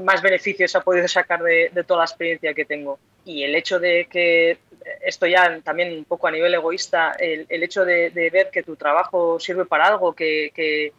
más 0.03 0.21
beneficios 0.21 0.75
ha 0.75 0.81
podido 0.81 1.07
sacar 1.07 1.41
de, 1.41 1.71
toda 1.87 2.01
la 2.01 2.05
experiencia 2.05 2.53
que 2.53 2.65
tengo. 2.65 2.99
Y 3.25 3.41
el 3.41 3.55
hecho 3.55 3.79
de 3.79 4.05
que, 4.07 4.59
esto 5.01 5.25
ya 5.25 5.59
también 5.63 5.91
un 5.91 6.05
poco 6.05 6.27
a 6.27 6.31
nivel 6.31 6.53
egoísta, 6.53 7.13
el, 7.13 7.47
hecho 7.49 7.83
de, 7.83 8.11
ver 8.31 8.51
que 8.51 8.61
tu 8.61 8.75
trabajo 8.75 9.39
sirve 9.39 9.65
para 9.65 9.87
algo, 9.87 10.13
que, 10.13 10.93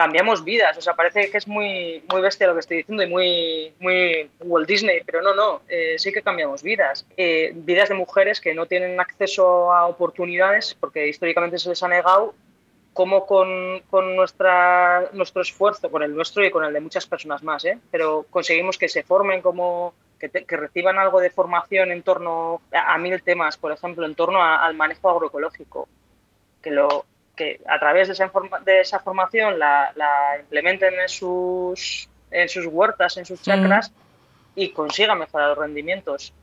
cambiamos 0.00 0.42
vidas. 0.44 0.78
O 0.78 0.80
sea, 0.80 0.94
parece 0.94 1.30
que 1.30 1.36
es 1.36 1.46
muy, 1.46 2.02
muy 2.10 2.22
bestia 2.22 2.46
lo 2.46 2.54
que 2.54 2.60
estoy 2.60 2.78
diciendo 2.78 3.02
y 3.02 3.06
muy, 3.06 3.74
muy 3.80 4.30
Walt 4.40 4.66
Disney, 4.66 5.02
pero 5.04 5.20
no, 5.20 5.34
no, 5.34 5.60
eh, 5.68 5.96
sí 5.98 6.10
que 6.10 6.22
cambiamos 6.22 6.62
vidas. 6.62 7.06
vidas 7.16 7.90
de 7.90 7.94
mujeres 7.94 8.40
que 8.40 8.54
no 8.54 8.64
tienen 8.64 8.98
acceso 8.98 9.70
a 9.72 9.86
oportunidades 9.86 10.74
porque 10.80 11.06
históricamente 11.06 11.58
se 11.58 11.68
les 11.68 11.82
ha 11.82 11.88
negado 11.88 12.34
como 12.94 13.26
con, 13.26 13.80
con 13.90 14.16
nuestra, 14.16 15.10
nuestro 15.12 15.42
esfuerzo, 15.42 15.90
con 15.90 16.02
el 16.02 16.14
nuestro 16.14 16.44
y 16.44 16.50
con 16.50 16.64
el 16.64 16.72
de 16.72 16.80
muchas 16.80 17.06
personas 17.06 17.42
más, 17.42 17.64
¿eh? 17.64 17.78
pero 17.90 18.26
conseguimos 18.30 18.78
que 18.78 18.88
se 18.88 19.02
formen 19.02 19.42
como, 19.42 19.94
que, 20.18 20.28
que, 20.28 20.56
reciban 20.56 20.98
algo 20.98 21.20
de 21.20 21.30
formación 21.30 21.92
en 21.92 22.02
torno 22.02 22.60
a, 22.72 22.98
mil 22.98 23.22
temas, 23.22 23.56
por 23.56 23.72
ejemplo, 23.72 24.06
en 24.06 24.14
torno 24.14 24.42
al 24.42 24.74
manejo 24.74 25.08
agroecológico, 25.10 25.88
que, 26.62 26.70
lo, 26.70 27.04
que 27.40 27.60
a 27.66 27.78
través 27.78 28.08
de 28.08 28.12
esa, 28.12 28.30
de 28.64 28.80
esa 28.80 29.00
formación 29.00 29.58
la, 29.58 29.92
la, 29.96 30.38
implementen 30.38 30.94
en 31.00 31.08
sus, 31.08 32.08
en 32.30 32.48
sus 32.48 32.66
huertas, 32.66 33.16
en 33.16 33.24
sus 33.24 33.40
chacras 33.40 33.92
y 34.54 34.70
consigan 34.72 35.18
mejorar 35.18 35.48
los 35.50 35.58
rendimientos 35.58 36.34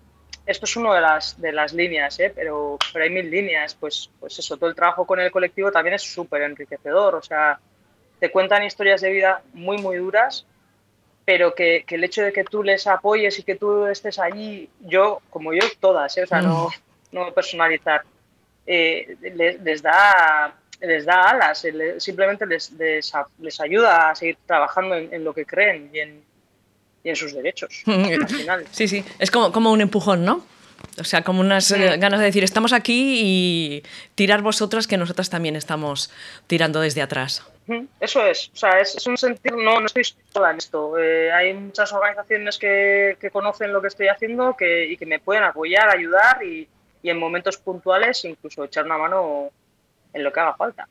esto 0.48 0.66
es 0.66 0.78
una 0.78 0.96
de 0.96 1.02
las, 1.02 1.40
de 1.40 1.52
las 1.52 1.74
líneas, 1.74 2.18
¿eh? 2.20 2.32
pero, 2.34 2.78
pero 2.94 3.04
hay 3.04 3.12
mil 3.12 3.30
líneas. 3.30 3.76
Pues, 3.76 4.10
pues 4.18 4.40
eso, 4.40 4.56
todo 4.56 4.70
el 4.70 4.76
trabajo 4.76 5.06
con 5.06 5.20
el 5.20 5.30
colectivo 5.30 5.72
también 5.72 5.96
es 5.96 6.04
súper 6.04 6.42
enriquecedor. 6.42 7.16
O 7.16 7.22
sea, 7.22 7.60
te 8.20 8.32
cuentan 8.32 8.64
historias 8.64 9.02
de 9.02 9.12
vida 9.12 9.42
muy, 9.54 9.78
muy 9.78 9.98
duras, 9.98 10.46
pero 11.26 11.54
que, 11.54 11.84
que, 11.86 11.96
el 11.96 12.06
hecho 12.06 12.24
de 12.24 12.32
que 12.32 12.46
tú 12.46 12.64
les 12.64 12.88
apoyes 12.88 13.38
y 13.38 13.44
que 13.44 13.56
tú 13.56 13.88
estés 13.88 14.20
allí, 14.20 14.70
yo, 14.80 15.22
como 15.30 15.54
yo, 15.54 15.64
todas, 15.82 16.18
¿eh? 16.18 16.24
o 16.24 16.28
sea, 16.28 16.42
no, 16.42 16.70
mm. 16.70 16.72
no 17.12 17.34
personalizar, 17.34 18.04
eh, 18.66 19.18
les, 19.62 19.82
da 19.82 20.56
les 20.80 21.06
da 21.06 21.30
alas, 21.30 21.66
simplemente 21.98 22.46
les, 22.46 22.72
les, 22.72 23.14
les, 23.40 23.60
ayuda 23.60 24.12
a 24.12 24.16
seguir 24.16 24.38
trabajando 24.46 24.96
en, 24.96 25.14
en 25.14 25.24
lo 25.24 25.34
que 25.34 25.46
creen 25.46 25.90
y 25.94 26.00
en, 26.00 26.24
y 27.04 27.10
en 27.10 27.16
sus 27.16 27.34
derechos. 27.34 27.84
al 27.88 28.28
final. 28.28 28.66
Sí, 28.72 28.88
sí, 28.88 29.04
es 29.20 29.32
como, 29.32 29.52
como 29.52 29.72
un 29.72 29.82
empujón, 29.82 30.24
¿no? 30.24 30.46
O 31.00 31.04
sea, 31.04 31.24
como 31.24 31.42
unas 31.42 31.72
eh, 31.72 31.98
ganas 31.98 32.20
de 32.20 32.26
decir, 32.26 32.44
estamos 32.44 32.74
aquí 32.74 33.20
y 33.24 33.84
tirar 34.16 34.42
vosotras 34.42 34.86
que 34.86 34.98
nosotras 34.98 35.30
también 35.30 35.56
estamos 35.56 36.12
tirando 36.46 36.82
desde 36.82 37.02
atrás. 37.02 37.44
Eso 38.00 38.26
es, 38.26 38.50
o 38.54 38.56
sea, 38.56 38.80
es, 38.80 39.06
un 39.08 39.18
sentir, 39.18 39.54
no, 39.54 39.80
no 39.80 39.86
estoy 39.86 40.04
sola 40.32 40.52
en 40.52 40.58
esto. 40.58 40.98
Eh, 40.98 41.32
hay 41.32 41.54
muchas 41.54 41.92
organizaciones 41.92 42.58
que, 42.58 43.18
que, 43.20 43.30
conocen 43.30 43.74
lo 43.74 43.82
que 43.82 43.90
estoy 43.90 44.08
haciendo 44.08 44.56
que, 44.56 44.86
y 44.86 44.98
que 44.98 45.06
me 45.06 45.20
pueden 45.20 45.44
apoyar, 45.44 45.90
ayudar 45.90 46.44
y, 46.44 46.68
y 47.02 47.10
en 47.10 47.20
momentos 47.20 47.58
puntuales 47.58 48.24
incluso 48.26 48.64
echar 48.64 48.86
una 48.86 48.98
mano 48.98 49.50
en 50.18 50.24
lo 50.24 50.34
que 50.34 50.40
haga 50.40 50.56
falta. 50.56 50.88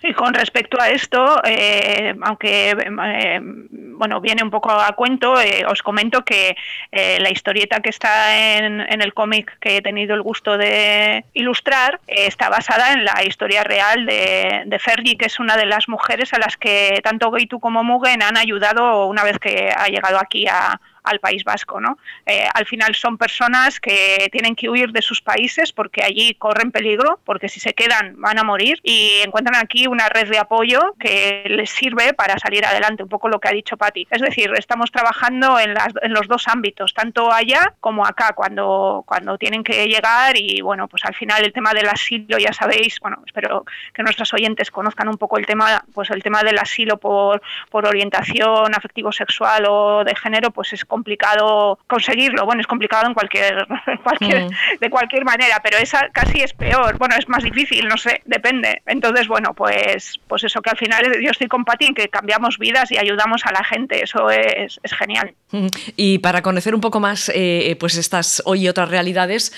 Y 0.00 0.12
con 0.12 0.32
respecto 0.32 0.80
a 0.80 0.90
esto, 0.90 1.42
eh, 1.44 2.14
aunque 2.22 2.70
eh, 2.70 3.40
bueno 3.42 4.20
viene 4.20 4.44
un 4.44 4.50
poco 4.50 4.70
a 4.70 4.92
cuento, 4.92 5.40
eh, 5.40 5.64
os 5.66 5.82
comento 5.82 6.24
que 6.24 6.56
la 6.92 7.30
historieta 7.30 7.80
que 7.80 7.90
está 7.90 8.56
en, 8.56 9.02
el 9.02 9.12
cómic 9.12 9.58
que 9.58 9.78
he 9.78 9.82
tenido 9.82 10.14
el 10.14 10.22
gusto 10.22 10.56
de 10.56 11.24
ilustrar 11.34 12.00
está 12.06 12.48
basada 12.48 12.92
en 12.92 13.04
la 13.04 13.24
historia 13.24 13.64
real 13.64 14.06
de, 14.06 14.62
de, 14.66 14.78
Fergie, 14.78 15.16
que 15.16 15.26
es 15.26 15.40
una 15.40 15.56
de 15.56 15.66
las 15.66 15.88
mujeres 15.88 16.32
a 16.32 16.38
las 16.38 16.56
que 16.56 17.00
tanto 17.02 17.32
Geitu 17.32 17.58
como 17.58 17.82
Mugen 17.82 18.22
han 18.22 18.36
ayudado 18.36 19.06
una 19.06 19.24
vez 19.24 19.38
que 19.38 19.72
ha 19.76 19.88
llegado 19.88 20.18
aquí 20.18 20.46
a, 20.46 20.80
al 21.08 21.20
País 21.20 21.44
Vasco. 21.44 21.80
¿no? 21.80 21.98
Eh, 22.26 22.46
al 22.52 22.66
final 22.66 22.94
son 22.94 23.18
personas 23.18 23.80
que 23.80 24.28
tienen 24.32 24.54
que 24.54 24.68
huir 24.68 24.92
de 24.92 25.02
sus 25.02 25.20
países 25.20 25.72
porque 25.72 26.02
allí 26.02 26.34
corren 26.34 26.70
peligro, 26.70 27.20
porque 27.24 27.48
si 27.48 27.60
se 27.60 27.74
quedan 27.74 28.20
van 28.20 28.38
a 28.38 28.44
morir 28.44 28.80
y 28.82 29.20
encuentran 29.24 29.56
aquí 29.56 29.86
una 29.86 30.08
red 30.08 30.28
de 30.30 30.38
apoyo 30.38 30.94
que 30.98 31.44
les 31.46 31.70
sirve 31.70 32.14
para 32.14 32.38
salir 32.38 32.64
adelante, 32.64 33.02
un 33.02 33.08
poco 33.08 33.28
lo 33.28 33.40
que 33.40 33.48
ha 33.48 33.52
dicho 33.52 33.76
Patti. 33.76 34.06
Es 34.10 34.22
decir, 34.22 34.50
estamos 34.56 34.90
trabajando 34.90 35.58
en, 35.58 35.74
las, 35.74 35.88
en 36.02 36.12
los 36.12 36.28
dos 36.28 36.48
ámbitos, 36.48 36.94
tanto 36.94 37.32
allá 37.32 37.74
como 37.80 38.06
acá, 38.06 38.32
cuando, 38.34 39.04
cuando 39.06 39.38
tienen 39.38 39.64
que 39.64 39.86
llegar 39.86 40.36
y 40.36 40.60
bueno, 40.60 40.88
pues 40.88 41.04
al 41.04 41.14
final 41.14 41.44
el 41.44 41.52
tema 41.52 41.72
del 41.72 41.88
asilo, 41.88 42.38
ya 42.38 42.52
sabéis, 42.52 42.98
bueno, 43.00 43.22
espero 43.26 43.64
que 43.92 44.02
nuestros 44.02 44.32
oyentes 44.34 44.70
conozcan 44.70 45.08
un 45.08 45.16
poco 45.16 45.38
el 45.38 45.46
tema, 45.46 45.84
pues 45.94 46.10
el 46.10 46.22
tema 46.22 46.42
del 46.42 46.58
asilo 46.58 46.98
por, 46.98 47.42
por 47.70 47.86
orientación 47.86 48.74
afectivo-sexual 48.74 49.66
o 49.68 50.04
de 50.04 50.14
género, 50.14 50.50
pues 50.50 50.72
es 50.72 50.84
complicado 50.98 51.78
conseguirlo. 51.86 52.44
Bueno, 52.44 52.60
es 52.60 52.66
complicado 52.66 53.06
en 53.06 53.14
cualquier, 53.14 53.66
cualquier 54.02 54.44
mm. 54.44 54.78
de 54.80 54.90
cualquier 54.90 55.24
manera, 55.24 55.60
pero 55.62 55.78
esa 55.78 56.08
casi 56.10 56.40
es 56.40 56.52
peor. 56.52 56.98
Bueno, 56.98 57.14
es 57.16 57.28
más 57.28 57.44
difícil, 57.44 57.86
no 57.86 57.96
sé, 57.96 58.22
depende. 58.24 58.82
Entonces, 58.86 59.28
bueno, 59.28 59.54
pues, 59.54 60.18
pues 60.26 60.42
eso 60.44 60.60
que 60.60 60.70
al 60.70 60.76
final 60.76 61.04
yo 61.22 61.30
estoy 61.30 61.46
con 61.46 61.64
Pati 61.64 61.86
en 61.86 61.94
que 61.94 62.08
cambiamos 62.08 62.58
vidas 62.58 62.90
y 62.90 62.98
ayudamos 62.98 63.46
a 63.46 63.52
la 63.52 63.62
gente. 63.62 64.02
Eso 64.02 64.28
es, 64.30 64.80
es 64.82 64.92
genial. 64.92 65.32
Mm. 65.52 65.66
Y 65.96 66.18
para 66.18 66.42
conocer 66.42 66.74
un 66.74 66.80
poco 66.80 66.98
más 66.98 67.30
eh, 67.34 67.76
pues 67.78 67.96
estas 67.96 68.42
hoy 68.44 68.64
y 68.64 68.68
otras 68.68 68.88
realidades, 68.88 69.52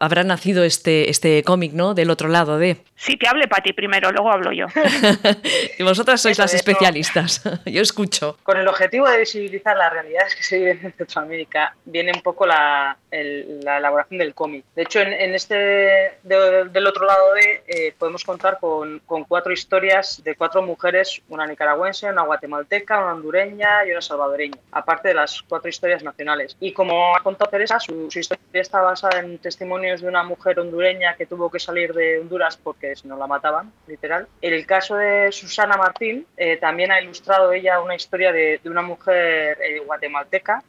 habrá 0.00 0.24
nacido 0.24 0.64
este, 0.64 1.10
este 1.10 1.42
cómic, 1.44 1.72
¿no? 1.72 1.94
Del 1.94 2.10
otro 2.10 2.28
lado 2.28 2.58
de... 2.58 2.78
Sí, 3.04 3.18
que 3.18 3.28
hable 3.28 3.46
Pati 3.48 3.74
primero, 3.74 4.10
luego 4.12 4.32
hablo 4.32 4.50
yo. 4.50 4.66
y 5.78 5.82
vosotras 5.82 6.22
sois 6.22 6.38
las 6.38 6.54
especialistas. 6.54 7.42
yo 7.66 7.82
escucho. 7.82 8.38
Con 8.42 8.56
el 8.56 8.66
objetivo 8.66 9.06
de 9.06 9.18
visibilizar 9.18 9.76
la 9.76 9.90
realidad 9.90 10.22
que 10.34 10.42
se 10.42 10.56
viven 10.56 10.80
en 10.82 10.92
Centroamérica 10.94 11.76
viene 11.84 12.12
un 12.14 12.22
poco 12.22 12.46
la, 12.46 12.96
la 13.22 13.78
elaboración 13.78 14.18
del 14.18 14.34
cómic. 14.34 14.64
De 14.74 14.82
hecho, 14.82 15.00
en, 15.00 15.34
este 15.34 16.18
del 16.22 16.86
otro 16.86 17.06
lado 17.06 17.34
de 17.34 17.62
eh, 17.66 17.94
podemos 17.98 18.24
contar 18.24 18.58
con, 18.58 19.00
con, 19.00 19.24
cuatro 19.24 19.52
historias 19.52 20.22
de 20.24 20.34
cuatro 20.34 20.62
mujeres, 20.62 21.22
una 21.28 21.46
nicaragüense, 21.46 22.10
una 22.10 22.22
guatemalteca, 22.22 22.98
una 22.98 23.14
hondureña 23.14 23.86
y 23.86 23.92
una 23.92 24.00
salvadoreña, 24.00 24.58
aparte 24.72 25.08
de 25.08 25.14
las 25.14 25.42
cuatro 25.42 25.68
historias 25.68 26.02
nacionales. 26.02 26.56
Y 26.60 26.72
como 26.72 27.14
ha 27.16 27.22
contado 27.22 27.50
Teresa, 27.50 27.78
su, 27.78 28.08
historia 28.14 28.40
está 28.52 28.80
basada 28.80 29.20
en 29.20 29.38
testimonios 29.38 30.00
de 30.00 30.08
una 30.08 30.22
mujer 30.24 30.58
hondureña 30.58 31.14
que 31.14 31.26
tuvo 31.26 31.50
que 31.50 31.58
salir 31.58 31.92
de 31.92 32.20
Honduras 32.20 32.56
porque 32.56 32.96
si 32.96 33.06
no 33.06 33.16
la 33.16 33.26
mataban, 33.26 33.72
literal. 33.86 34.26
En 34.40 34.54
el 34.54 34.66
caso 34.66 34.96
de 34.96 35.30
Susana 35.32 35.76
Martín, 35.76 36.26
eh, 36.36 36.56
también 36.56 36.90
ha 36.90 37.00
ilustrado 37.00 37.52
ella 37.52 37.80
una 37.80 37.94
historia 37.94 38.32
de, 38.32 38.60
de 38.62 38.70
una 38.70 38.82
mujer 38.82 39.58
eh, 39.62 39.80
guatemalteca, 39.80 40.62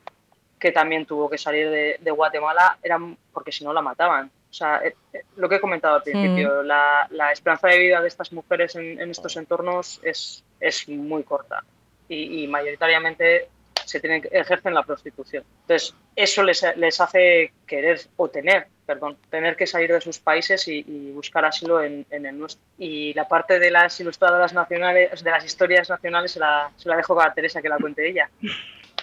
que 0.65 0.71
también 0.71 1.05
tuvo 1.05 1.29
que 1.29 1.37
salir 1.37 1.69
de, 1.69 2.11
Guatemala, 2.11 2.79
eran 2.81 3.15
porque 3.31 3.51
si 3.51 3.63
no 3.63 3.71
la 3.71 3.83
mataban. 3.83 4.31
O 4.49 4.53
sea, 4.53 4.81
eh, 4.83 4.95
eh, 5.13 5.21
lo 5.35 5.47
que 5.47 5.57
he 5.57 5.59
comentado 5.59 5.97
al 5.97 6.01
principio, 6.01 6.63
mm. 6.63 6.65
la, 6.65 7.31
esperanza 7.31 7.67
de 7.67 7.77
vida 7.77 8.01
de 8.01 8.07
estas 8.07 8.33
mujeres 8.33 8.75
en, 8.75 9.11
estos 9.11 9.37
entornos 9.37 10.01
es, 10.01 10.43
es 10.59 10.89
muy 10.89 11.21
corta 11.21 11.63
y, 12.09 12.47
mayoritariamente 12.47 13.47
se 13.75 13.99
tienen, 13.99 14.23
ejercen 14.31 14.73
la 14.73 14.81
prostitución. 14.81 15.43
Entonces, 15.61 15.93
eso 16.15 16.41
les, 16.41 16.65
les, 16.77 16.99
hace 16.99 17.53
querer 17.67 18.01
o 18.17 18.27
tener, 18.27 18.65
perdón, 18.87 19.17
tener 19.29 19.55
que 19.55 19.67
salir 19.67 19.93
de 19.93 20.01
sus 20.01 20.17
países 20.17 20.67
y, 20.67 21.11
buscar 21.11 21.45
asilo 21.45 21.83
en, 21.83 22.07
en, 22.09 22.25
el 22.25 22.39
nuestro. 22.39 22.65
Y 22.79 23.13
la 23.13 23.27
parte 23.27 23.59
de 23.59 23.69
las 23.69 23.99
ilustradoras 23.99 24.51
nacionales, 24.51 25.23
de 25.23 25.29
las 25.29 25.45
historias 25.45 25.91
nacionales, 25.91 26.31
se 26.31 26.39
la, 26.39 26.71
se 26.75 26.89
la 26.89 26.97
dejo 26.97 27.21
a 27.21 27.31
Teresa 27.35 27.61
que 27.61 27.69
la 27.69 27.77
cuente 27.77 28.09
ella. 28.09 28.31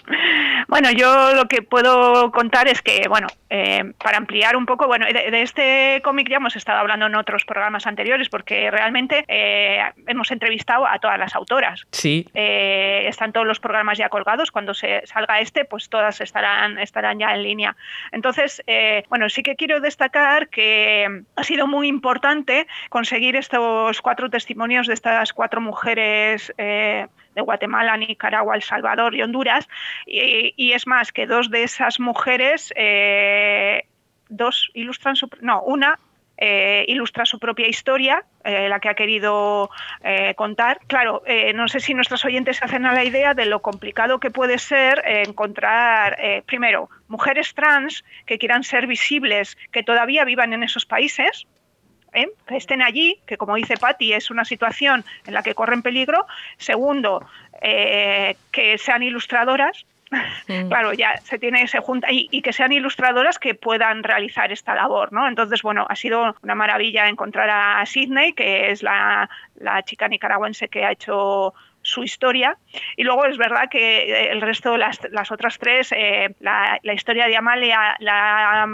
Bueno, 0.68 0.90
yo 0.90 1.34
lo 1.34 1.46
que 1.48 1.62
puedo 1.62 2.30
contar 2.30 2.68
es 2.68 2.80
que, 2.82 3.06
bueno, 3.08 3.26
eh, 3.50 3.92
para 4.02 4.16
ampliar 4.16 4.56
un 4.56 4.64
poco, 4.64 4.86
bueno, 4.86 5.06
de, 5.06 5.42
este 5.42 6.00
cómic 6.02 6.30
ya 6.30 6.36
hemos 6.36 6.56
estado 6.56 6.78
hablando 6.78 7.06
en 7.06 7.14
otros 7.14 7.44
programas 7.44 7.86
anteriores 7.86 8.28
porque 8.28 8.70
realmente 8.70 9.24
eh, 9.28 9.82
hemos 10.06 10.30
entrevistado 10.30 10.86
a 10.86 10.98
todas 10.98 11.18
las 11.18 11.34
autoras. 11.34 11.86
Sí. 11.90 12.26
Eh, 12.32 13.04
están 13.06 13.32
todos 13.32 13.46
los 13.46 13.60
programas 13.60 13.98
ya 13.98 14.08
colgados. 14.08 14.50
Cuando 14.50 14.72
se 14.72 15.06
salga 15.06 15.40
este, 15.40 15.64
pues 15.64 15.88
todas 15.88 16.20
estarán, 16.20 16.78
estarán 16.78 17.18
ya 17.18 17.34
en 17.34 17.42
línea. 17.42 17.76
Entonces, 18.12 18.62
bueno, 19.08 19.28
sí 19.28 19.42
que 19.42 19.56
quiero 19.56 19.80
destacar 19.80 20.48
que 20.48 21.22
ha 21.36 21.44
sido 21.44 21.66
muy 21.66 21.88
importante 21.88 22.66
conseguir 22.88 23.36
estos 23.36 24.00
cuatro 24.00 24.30
testimonios 24.30 24.86
de 24.86 24.94
estas 24.94 25.32
cuatro 25.32 25.60
mujeres 25.60 26.52
de 27.34 27.42
Guatemala, 27.42 27.96
Nicaragua, 27.96 28.56
El 28.56 28.62
Salvador 28.62 29.14
y 29.14 29.22
Honduras. 29.22 29.68
Y, 30.06 30.72
es 30.72 30.86
más, 30.86 31.12
que 31.12 31.26
dos 31.26 31.50
de 31.50 31.62
esas 31.62 32.00
mujeres, 32.00 32.72
eh, 32.76 33.86
dos 34.28 34.70
ilustran 34.74 35.16
su, 35.16 35.28
no, 35.40 35.62
una 35.62 35.98
eh, 36.44 36.84
ilustra 36.88 37.24
su 37.24 37.38
propia 37.38 37.68
historia, 37.68 38.24
eh, 38.42 38.68
la 38.68 38.80
que 38.80 38.88
ha 38.88 38.94
querido 38.94 39.70
eh, 40.02 40.34
contar. 40.34 40.80
Claro, 40.88 41.22
no 41.54 41.68
sé 41.68 41.78
si 41.78 41.94
nuestros 41.94 42.24
oyentes 42.24 42.56
se 42.56 42.64
hacen 42.64 42.84
a 42.84 42.92
la 42.92 43.04
idea 43.04 43.32
de 43.34 43.46
lo 43.46 43.60
complicado 43.62 44.18
que 44.18 44.32
puede 44.32 44.58
ser 44.58 45.02
encontrar, 45.06 46.18
primero, 46.46 46.88
mujeres 47.06 47.54
trans 47.54 48.04
que 48.26 48.38
quieran 48.38 48.64
ser 48.64 48.88
visibles, 48.88 49.56
que 49.70 49.84
todavía 49.84 50.24
vivan 50.24 50.52
en 50.52 50.64
esos 50.64 50.84
países, 50.84 51.46
que 52.12 52.56
estén 52.56 52.82
allí, 52.82 53.18
que 53.26 53.36
como 53.36 53.56
dice 53.56 53.76
Patti 53.76 54.12
es 54.12 54.30
una 54.30 54.44
situación 54.44 55.04
en 55.26 55.34
la 55.34 55.42
que 55.42 55.54
corren 55.54 55.82
peligro. 55.82 56.26
Segundo, 56.58 57.26
que 57.60 58.76
sean 58.78 59.02
ilustradoras, 59.02 59.84
Mm. 60.46 60.68
claro, 60.68 60.92
ya 60.92 61.16
se 61.18 61.38
tiene, 61.38 61.66
se 61.68 61.78
junta 61.80 62.08
y, 62.10 62.42
que 62.42 62.52
sean 62.52 62.72
ilustradoras 62.72 63.38
que 63.38 63.54
puedan 63.54 64.02
realizar 64.02 64.52
esta 64.52 64.74
labor, 64.74 65.12
¿no? 65.12 65.26
Entonces, 65.28 65.62
bueno, 65.62 65.86
ha 65.88 65.96
sido 65.96 66.36
una 66.42 66.54
maravilla 66.54 67.08
encontrar 67.08 67.48
a 67.50 67.84
Sidney, 67.86 68.32
que 68.34 68.70
es 68.70 68.82
la, 68.82 69.28
la 69.56 69.82
chica 69.82 70.08
nicaragüense 70.08 70.68
que 70.68 70.84
ha 70.84 70.92
hecho 70.92 71.54
su 71.82 72.02
historia. 72.02 72.56
Y 72.96 73.04
luego 73.04 73.26
es 73.26 73.36
verdad 73.36 73.68
que 73.70 74.02
eh, 74.02 74.32
el 74.32 74.40
resto, 74.40 74.76
las, 74.76 75.00
las 75.10 75.30
otras 75.30 75.58
tres, 75.58 75.92
eh, 75.92 76.34
la, 76.40 76.80
historia 76.92 77.26
de 77.26 77.36
Amalia 77.36 77.96
la, 77.98 78.68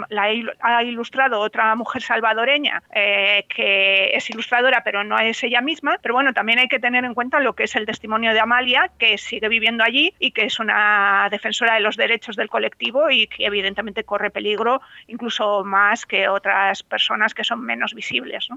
ha 0.59 0.83
ilustrado 0.83 1.39
otra 1.39 1.75
mujer 1.75 2.01
salvadoreña 2.01 2.83
eh, 2.93 3.45
que 3.49 4.11
es 4.15 4.29
ilustradora, 4.29 4.83
pero 4.83 5.03
no 5.03 5.17
es 5.19 5.43
ella 5.43 5.61
misma. 5.61 5.97
Pero 6.01 6.13
bueno, 6.13 6.33
también 6.33 6.59
hay 6.59 6.67
que 6.67 6.79
tener 6.79 7.03
en 7.05 7.13
cuenta 7.13 7.39
lo 7.39 7.53
que 7.53 7.63
es 7.63 7.75
el 7.75 7.85
testimonio 7.85 8.33
de 8.33 8.39
Amalia, 8.39 8.91
que 8.97 9.17
sigue 9.17 9.49
viviendo 9.49 9.83
allí 9.83 10.13
y 10.19 10.31
que 10.31 10.45
es 10.45 10.59
una 10.59 11.27
defensora 11.31 11.75
de 11.75 11.81
los 11.81 11.97
derechos 11.97 12.35
del 12.35 12.49
colectivo 12.49 13.09
y 13.09 13.27
que 13.27 13.45
evidentemente 13.45 14.03
corre 14.03 14.29
peligro 14.29 14.81
incluso 15.07 15.63
más 15.63 16.05
que 16.05 16.27
otras 16.27 16.83
personas 16.83 17.33
que 17.33 17.43
son 17.43 17.61
menos 17.61 17.93
visibles. 17.93 18.47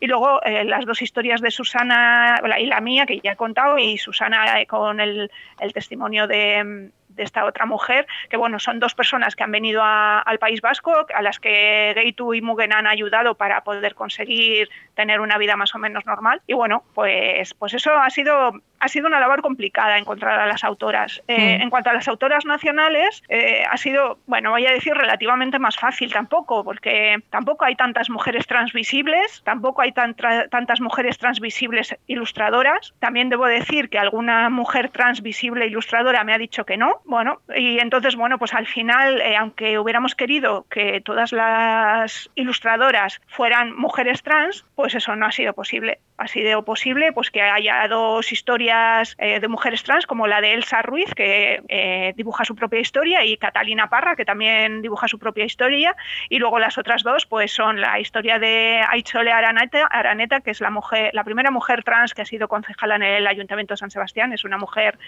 Y 0.00 0.06
luego 0.06 0.40
las 0.64 0.84
dos 0.84 1.02
historias 1.02 1.40
de 1.40 1.50
Susana 1.50 2.40
y 2.58 2.66
la 2.66 2.80
mía, 2.80 3.06
que 3.06 3.20
ya 3.20 3.32
he 3.32 3.36
contado, 3.36 3.78
y 3.78 3.91
Susana 3.98 4.60
eh, 4.60 4.66
con 4.66 5.00
el, 5.00 5.30
el 5.60 5.72
testimonio 5.72 6.26
de, 6.26 6.90
de 7.14 7.22
esta 7.22 7.44
otra 7.44 7.66
mujer, 7.66 8.06
que 8.28 8.36
bueno, 8.36 8.58
son 8.58 8.80
dos 8.80 8.94
personas 8.94 9.36
que 9.36 9.44
han 9.44 9.52
venido 9.52 9.82
al 9.82 10.38
País 10.38 10.60
Vasco, 10.60 11.06
a 11.14 11.22
las 11.22 11.38
que 11.38 11.92
Geitu 11.94 12.34
y 12.34 12.40
Mugen 12.40 12.72
han 12.72 12.86
ayudado 12.86 13.34
para 13.34 13.62
poder 13.64 13.94
conseguir 13.94 14.68
tener 14.94 15.20
una 15.20 15.38
vida 15.38 15.56
más 15.56 15.74
o 15.74 15.78
menos 15.78 16.06
normal. 16.06 16.42
Y 16.46 16.54
bueno, 16.54 16.84
pues, 16.94 17.54
pues 17.54 17.74
eso 17.74 17.92
ha 17.92 18.10
sido, 18.10 18.52
ha 18.82 18.88
sido 18.88 19.06
una 19.06 19.20
labor 19.20 19.42
complicada 19.42 19.96
encontrar 19.96 20.40
a 20.40 20.46
las 20.46 20.64
autoras. 20.64 21.22
Eh, 21.28 21.58
mm. 21.58 21.62
En 21.62 21.70
cuanto 21.70 21.90
a 21.90 21.92
las 21.92 22.08
autoras 22.08 22.44
nacionales, 22.44 23.22
eh, 23.28 23.62
ha 23.70 23.76
sido, 23.76 24.18
bueno, 24.26 24.50
voy 24.50 24.66
a 24.66 24.72
decir 24.72 24.92
relativamente 24.92 25.60
más 25.60 25.76
fácil 25.76 26.12
tampoco, 26.12 26.64
porque 26.64 27.22
tampoco 27.30 27.64
hay 27.64 27.76
tantas 27.76 28.10
mujeres 28.10 28.44
transvisibles, 28.48 29.40
tampoco 29.44 29.82
hay 29.82 29.92
tantas 29.92 30.80
mujeres 30.80 31.16
transvisibles 31.16 31.96
ilustradoras. 32.08 32.92
También 32.98 33.28
debo 33.28 33.46
decir 33.46 33.88
que 33.88 34.00
alguna 34.00 34.50
mujer 34.50 34.88
transvisible 34.88 35.66
ilustradora 35.66 36.24
me 36.24 36.34
ha 36.34 36.38
dicho 36.38 36.64
que 36.64 36.76
no, 36.76 37.02
bueno, 37.04 37.40
y 37.56 37.78
entonces, 37.78 38.16
bueno, 38.16 38.36
pues 38.36 38.52
al 38.52 38.66
final, 38.66 39.20
eh, 39.20 39.36
aunque 39.36 39.78
hubiéramos 39.78 40.16
querido 40.16 40.66
que 40.68 41.00
todas 41.00 41.30
las 41.30 42.30
ilustradoras 42.34 43.20
fueran 43.28 43.76
mujeres 43.76 44.24
trans, 44.24 44.64
pues 44.74 44.96
eso 44.96 45.14
no 45.14 45.26
ha 45.26 45.30
sido 45.30 45.52
posible. 45.52 46.00
Ha 46.18 46.28
sido 46.28 46.64
posible 46.64 47.12
pues 47.12 47.30
que 47.30 47.42
haya 47.42 47.88
dos 47.88 48.30
historias 48.32 49.16
eh, 49.18 49.40
de 49.40 49.48
mujeres 49.48 49.82
trans, 49.82 50.06
como 50.06 50.26
la 50.26 50.40
de 50.40 50.54
Elsa 50.54 50.82
Ruiz, 50.82 51.12
que 51.14 51.62
eh, 51.68 52.12
dibuja 52.16 52.44
su 52.44 52.54
propia 52.54 52.80
historia, 52.80 53.24
y 53.24 53.36
Catalina 53.36 53.88
Parra, 53.88 54.14
que 54.14 54.24
también 54.24 54.82
dibuja 54.82 55.08
su 55.08 55.18
propia 55.18 55.44
historia, 55.44 55.96
y 56.28 56.38
luego 56.38 56.58
las 56.58 56.78
otras 56.78 57.02
dos, 57.02 57.26
pues 57.26 57.52
son 57.52 57.80
la 57.80 57.98
historia 57.98 58.38
de 58.38 58.82
Aichole 58.88 59.32
Araneta, 59.32 60.40
que 60.40 60.50
es 60.50 60.60
la 60.60 60.70
mujer, 60.70 61.10
la 61.12 61.24
primera 61.24 61.50
mujer 61.50 61.82
trans 61.82 62.14
que 62.14 62.22
ha 62.22 62.26
sido 62.26 62.46
concejala 62.46 62.96
en 62.96 63.02
el 63.02 63.26
Ayuntamiento 63.26 63.74
de 63.74 63.78
San 63.78 63.90
Sebastián, 63.90 64.32
es 64.32 64.44
una 64.44 64.58
mujer 64.58 64.98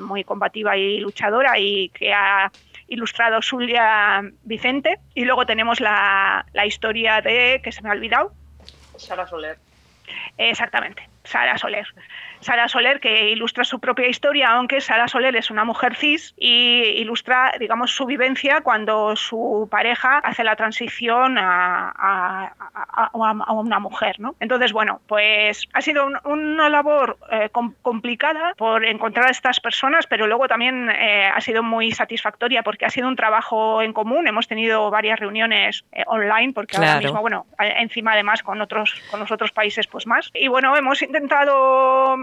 muy 0.00 0.24
combativa 0.24 0.76
y 0.76 1.00
luchadora 1.00 1.58
y 1.58 1.90
que 1.90 2.12
ha 2.12 2.50
ilustrado 2.88 3.42
Zulia 3.42 4.22
Vicente. 4.42 4.98
Y 5.14 5.24
luego 5.24 5.46
tenemos 5.46 5.80
la, 5.80 6.46
la 6.52 6.66
historia 6.66 7.20
de, 7.20 7.60
que 7.62 7.72
se 7.72 7.82
me 7.82 7.90
ha 7.90 7.92
olvidado. 7.92 8.32
Sara 8.96 9.26
Soler. 9.26 9.58
Exactamente, 10.38 11.08
Sara 11.26 11.58
Soler. 11.58 11.86
Sara 12.40 12.68
Soler, 12.68 13.00
que 13.00 13.30
ilustra 13.30 13.64
su 13.64 13.80
propia 13.80 14.08
historia, 14.08 14.50
aunque 14.50 14.80
Sara 14.80 15.08
Soler 15.08 15.34
es 15.36 15.50
una 15.50 15.64
mujer 15.64 15.96
cis 15.96 16.34
y 16.36 16.82
ilustra, 16.98 17.52
digamos, 17.58 17.90
su 17.90 18.06
vivencia 18.06 18.60
cuando 18.60 19.16
su 19.16 19.68
pareja 19.70 20.18
hace 20.18 20.44
la 20.44 20.56
transición 20.56 21.36
a, 21.38 22.52
una 23.14 23.78
mujer, 23.78 24.20
¿no? 24.20 24.34
Entonces, 24.38 24.72
bueno, 24.72 25.00
pues 25.08 25.66
ha 25.72 25.80
sido 25.80 26.06
una 26.24 26.68
labor 26.68 27.18
eh, 27.30 27.48
complicada 27.82 28.54
por 28.56 28.84
encontrar 28.84 29.26
a 29.26 29.30
estas 29.30 29.60
personas, 29.60 30.06
pero 30.06 30.26
luego 30.26 30.46
también 30.46 30.90
eh, 30.90 31.26
ha 31.26 31.40
sido 31.40 31.62
muy 31.62 31.90
satisfactoria 31.92 32.62
porque 32.62 32.84
ha 32.84 32.90
sido 32.90 33.08
un 33.08 33.16
trabajo 33.16 33.82
en 33.82 33.92
común. 33.92 34.28
Hemos 34.28 34.46
tenido 34.46 34.90
varias 34.90 35.18
reuniones 35.18 35.84
eh, 35.92 36.04
online, 36.06 36.52
porque 36.52 36.76
ahora 36.76 36.98
mismo, 36.98 37.20
bueno, 37.20 37.46
encima 37.58 38.12
además 38.12 38.42
con 38.42 38.60
otros, 38.60 38.94
con 39.10 39.20
los 39.20 39.32
otros 39.32 39.52
países, 39.52 39.86
pues 39.86 40.06
más. 40.06 40.30
Y 40.34 40.48
bueno, 40.48 40.76
hemos 40.76 41.02
intentado 41.02 41.15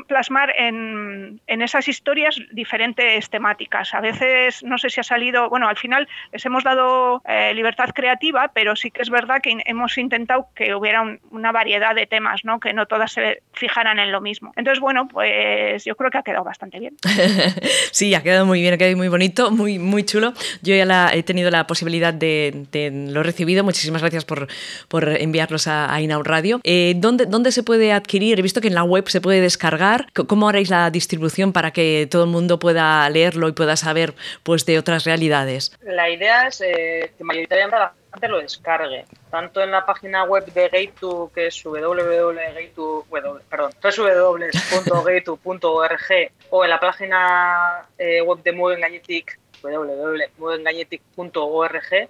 plasmar 0.08 0.54
en, 0.58 1.42
esas 1.48 1.88
historias 1.88 2.40
diferentes 2.52 3.30
temáticas. 3.30 3.94
A 3.94 4.02
veces, 4.02 4.64
no 4.64 4.78
sé 4.78 4.90
si 4.90 5.00
ha 5.00 5.04
salido, 5.04 5.50
bueno, 5.50 5.68
al 5.68 5.78
final 5.78 6.08
les 6.32 6.46
hemos 6.46 6.64
dado 6.64 7.22
eh, 7.28 7.54
libertad 7.54 7.90
creativa, 7.94 8.52
pero 8.54 8.76
sí 8.76 8.92
que 8.92 9.02
es 9.02 9.10
verdad 9.10 9.42
que 9.42 9.58
hemos 9.66 9.98
intentado 9.98 10.48
que 10.56 10.76
hubiera 10.76 11.04
una 11.32 11.52
variedad 11.52 11.96
de 11.96 12.06
temas, 12.06 12.42
¿no? 12.44 12.60
que 12.60 12.74
no 12.74 12.86
todas 12.86 13.14
se 13.14 13.42
fijaran 13.54 14.00
en 14.00 14.12
lo 14.12 14.22
mismo. 14.22 14.52
Entonces, 14.56 14.80
bueno, 14.80 15.08
pues 15.08 15.86
yo 15.86 15.96
creo 15.96 16.12
que 16.12 16.18
ha 16.18 16.24
quedado 16.24 16.44
bastante 16.44 16.80
bien. 16.80 16.96
sí, 17.92 18.14
ha 18.14 18.24
quedado 18.24 18.46
muy 18.46 18.62
bien, 18.62 18.74
ha 18.74 18.78
quedado 18.78 18.98
muy 18.98 19.08
bonito, 19.08 19.52
muy, 19.52 19.80
muy 19.80 20.04
chulo. 20.04 20.34
Yo 20.62 20.76
ya 20.76 21.10
he 21.14 21.24
tenido 21.24 21.50
la 21.50 21.68
posibilidad 21.68 22.14
de, 22.14 22.68
lo 23.10 23.22
he 23.22 23.24
recibido. 23.24 23.64
Muchísimas 23.64 24.02
gracias 24.02 24.26
por, 24.26 24.48
por 24.88 25.08
enviarlos 25.10 25.68
a, 25.68 25.94
a 25.94 26.02
Inaud 26.02 26.26
Radio. 26.26 26.60
Eh, 26.64 26.94
¿dónde, 26.98 27.26
¿Dónde 27.26 27.52
se 27.52 27.64
puede 27.64 27.94
adquirir? 27.94 28.40
He 28.40 28.42
visto 28.42 28.62
que 28.62 28.68
en 28.68 28.76
la 28.76 28.83
web 28.84 29.10
se 29.10 29.22
puede 29.22 29.42
descargar 29.42 29.74
¿Cómo 30.14 30.50
haréis 30.50 30.70
la 30.70 30.90
distribución 30.90 31.54
para 31.54 31.72
que 31.72 32.08
todo 32.10 32.24
el 32.24 32.30
mundo 32.30 32.60
pueda 32.60 33.10
leerlo 33.10 33.48
y 33.48 33.54
pueda 33.54 33.76
saber 33.76 34.14
pues, 34.44 34.66
de 34.66 34.78
otras 34.78 35.06
realidades? 35.06 35.76
La 35.82 36.10
idea 36.10 36.48
es 36.48 36.62
eh, 36.62 37.12
que 37.18 37.24
mayoritariamente 37.24 37.78
la 37.78 37.94
gente 38.14 38.28
lo 38.28 38.40
descargue, 38.40 39.06
tanto 39.32 39.62
en 39.62 39.72
la 39.72 39.86
página 39.86 40.24
web 40.24 40.46
de 40.46 40.70
Gaitu, 40.70 41.32
que 41.34 41.48
es 41.48 41.64
www.gaitu, 41.64 43.06
perdón, 43.50 43.72
www.gaitu.org 43.82 46.32
o 46.50 46.64
en 46.64 46.70
la 46.70 46.80
página 46.80 47.88
eh, 47.98 48.22
web 48.22 48.44
de 48.44 48.52
Mugen 48.52 48.82
Galletic, 48.82 49.40
www.mugengalletic.org, 49.64 52.10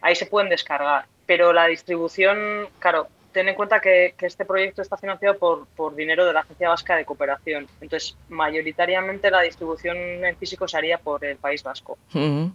ahí 0.00 0.14
se 0.14 0.26
pueden 0.26 0.50
descargar. 0.50 1.06
Pero 1.26 1.54
la 1.54 1.66
distribución, 1.66 2.68
claro, 2.80 3.08
ten 3.34 3.48
en 3.48 3.54
cuenta 3.54 3.80
que, 3.80 4.14
este 4.18 4.46
proyecto 4.46 4.80
está 4.80 4.96
financiado 4.96 5.66
por, 5.76 5.94
dinero 5.94 6.24
de 6.24 6.32
la 6.32 6.40
Agencia 6.40 6.70
Vasca 6.70 6.96
de 6.96 7.04
Cooperación. 7.04 7.66
Entonces, 7.80 8.16
mayoritariamente 8.30 9.30
la 9.30 9.42
distribución 9.42 9.96
en 10.24 10.36
físico 10.38 10.66
se 10.66 10.78
haría 10.78 10.96
por 10.96 11.22
el 11.24 11.36
País 11.36 11.62
Vasco. 11.62 11.98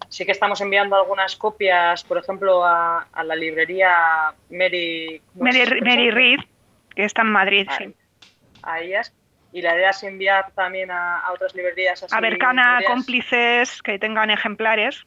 Sí 0.09 0.25
que 0.25 0.31
estamos 0.31 0.61
enviando 0.61 0.95
algunas 0.95 1.35
copias, 1.35 2.03
por 2.03 2.17
ejemplo, 2.17 2.63
a, 2.63 3.05
la 3.23 3.35
librería 3.35 4.33
Mary... 4.49 5.21
Mary, 5.35 6.09
Reed, 6.09 6.39
que 6.95 7.03
está 7.03 7.21
en 7.21 7.31
Madrid, 7.31 7.67
sí. 7.77 7.93
A 8.63 8.79
ellas. 8.79 9.13
Y 9.51 9.61
la 9.61 9.75
idea 9.75 9.89
es 9.89 10.03
enviar 10.03 10.51
también 10.51 10.91
a, 10.91 11.23
otras 11.33 11.53
librerías. 11.53 12.05
a 12.09 12.21
Bercana, 12.21 12.79
cómplices 12.87 13.81
que 13.81 13.99
tengan 13.99 14.31
ejemplares. 14.31 15.05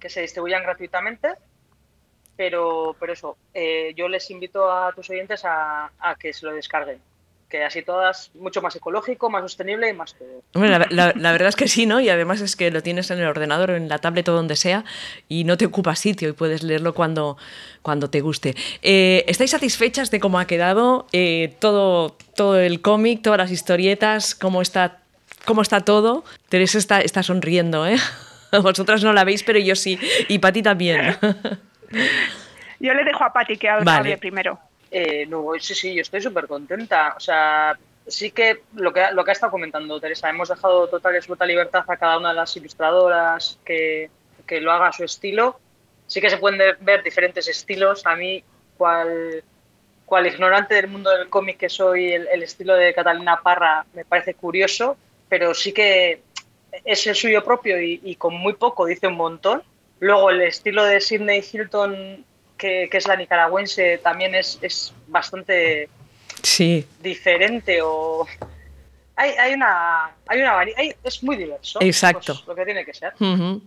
Que 0.00 0.08
se 0.08 0.22
distribuyan 0.22 0.62
gratuitamente 0.62 1.28
pero, 2.36 2.96
pero 2.98 3.12
eso, 3.12 3.36
eh, 3.54 3.92
yo 3.96 4.08
les 4.08 4.30
invito 4.30 4.70
a 4.70 4.92
tus 4.92 5.10
oyentes 5.10 5.42
a, 5.44 5.90
que 6.18 6.32
se 6.32 6.46
lo 6.46 6.52
descarguen 6.54 7.00
que 7.48 7.62
así 7.64 7.82
todas 7.82 8.30
mucho 8.32 8.62
más 8.62 8.74
ecológico, 8.76 9.28
más 9.28 9.42
sostenible 9.42 9.86
y 9.90 9.92
más 9.92 10.14
todo. 10.14 10.42
la, 10.88 11.32
verdad 11.32 11.48
es 11.48 11.56
que 11.56 11.68
sí, 11.68 11.84
¿no? 11.84 12.00
Y 12.00 12.08
además 12.08 12.40
es 12.40 12.56
que 12.56 12.70
lo 12.70 12.82
tienes 12.82 13.10
en 13.10 13.18
el 13.18 13.26
ordenador 13.26 13.72
en 13.72 13.90
la 13.90 13.98
tablet 13.98 14.26
o 14.30 14.32
donde 14.32 14.56
sea 14.56 14.86
y 15.28 15.44
no 15.44 15.58
te 15.58 15.66
ocupa 15.66 15.94
sitio 15.94 16.30
y 16.30 16.32
puedes 16.32 16.62
leerlo 16.62 16.94
cuando, 16.94 17.36
cuando 17.82 18.08
te 18.08 18.22
guste. 18.22 18.54
Eh, 18.80 19.26
¿Estáis 19.28 19.50
satisfechas 19.50 20.10
de 20.10 20.18
cómo 20.18 20.38
ha 20.38 20.46
quedado 20.46 21.06
eh, 21.12 21.54
todo, 21.58 22.16
todo 22.34 22.58
el 22.58 22.80
cómic, 22.80 23.20
todas 23.20 23.36
las 23.36 23.50
historietas, 23.50 24.34
cómo 24.34 24.62
está, 24.62 25.02
cómo 25.44 25.60
está 25.60 25.82
todo? 25.82 26.24
Teresa 26.48 26.78
está, 26.78 27.02
está 27.02 27.22
sonriendo, 27.22 27.86
¿eh? 27.86 27.98
Vosotras 28.62 29.04
no 29.04 29.12
la 29.12 29.24
veis, 29.24 29.42
pero 29.42 29.58
yo 29.58 29.76
sí. 29.76 29.98
Y 30.28 30.38
Pati 30.38 30.62
también. 30.62 31.18
Yo 32.80 32.94
le 32.94 33.04
dejo 33.04 33.24
a 33.24 33.32
Pati 33.32 33.56
que 33.56 33.68
hable 33.68 34.18
primero. 34.18 34.58
Eh, 34.90 35.24
no, 35.26 35.52
sí, 35.58 35.74
sí, 35.74 35.94
yo 35.94 36.02
estoy 36.02 36.20
súper 36.20 36.46
contenta. 36.46 37.14
O 37.16 37.20
sea, 37.20 37.78
sí 38.06 38.30
que 38.30 38.62
lo 38.74 38.92
que, 38.92 39.06
lo 39.12 39.24
que 39.24 39.30
ha 39.30 39.32
estado 39.32 39.52
comentando 39.52 40.00
Teresa, 40.00 40.28
hemos 40.28 40.48
dejado 40.48 40.88
total 40.88 41.14
y 41.14 41.16
absoluta 41.18 41.46
libertad 41.46 41.84
a 41.86 41.96
cada 41.96 42.18
una 42.18 42.30
de 42.30 42.34
las 42.34 42.56
ilustradoras 42.56 43.58
que, 43.64 44.10
que 44.46 44.60
lo 44.60 44.72
haga 44.72 44.88
a 44.88 44.92
su 44.92 45.04
estilo. 45.04 45.58
Sí 46.06 46.20
que 46.20 46.28
se 46.28 46.38
pueden 46.38 46.76
ver 46.80 47.02
diferentes 47.02 47.48
estilos. 47.48 48.04
A 48.04 48.16
mí, 48.16 48.42
cual, 48.76 49.42
cual 50.04 50.26
ignorante 50.26 50.74
del 50.74 50.88
mundo 50.88 51.10
del 51.10 51.28
cómic 51.28 51.56
que 51.56 51.68
soy, 51.68 52.12
el, 52.12 52.28
el, 52.32 52.42
estilo 52.42 52.74
de 52.74 52.92
Catalina 52.92 53.40
Parra 53.42 53.86
me 53.94 54.04
parece 54.04 54.34
curioso, 54.34 54.96
pero 55.28 55.54
sí 55.54 55.72
que 55.72 56.20
es 56.84 57.06
el 57.06 57.14
suyo 57.14 57.44
propio 57.44 57.80
y, 57.80 58.00
y 58.02 58.16
con 58.16 58.34
muy 58.34 58.54
poco 58.54 58.86
dice 58.86 59.06
un 59.06 59.16
montón. 59.16 59.62
Luego 60.02 60.30
el 60.30 60.42
estilo 60.42 60.82
de 60.82 61.00
Sidney 61.00 61.44
Hilton, 61.52 62.24
que, 62.58 62.88
que 62.90 62.96
es 62.98 63.06
la 63.06 63.14
nicaragüense, 63.14 63.98
también 63.98 64.34
es, 64.34 64.58
es 64.60 64.92
bastante 65.06 65.88
sí. 66.42 66.84
diferente 67.00 67.80
o 67.82 68.26
hay, 69.14 69.30
hay 69.30 69.54
una 69.54 70.10
hay 70.26 70.40
una 70.40 70.58
hay, 70.58 70.92
es 71.04 71.22
muy 71.22 71.36
diverso 71.36 71.78
exacto 71.80 72.34
pues, 72.34 72.46
lo 72.48 72.54
que 72.56 72.64
tiene 72.64 72.84
que 72.84 72.94
ser 72.94 73.12
uh 73.20 73.24
-huh. 73.24 73.62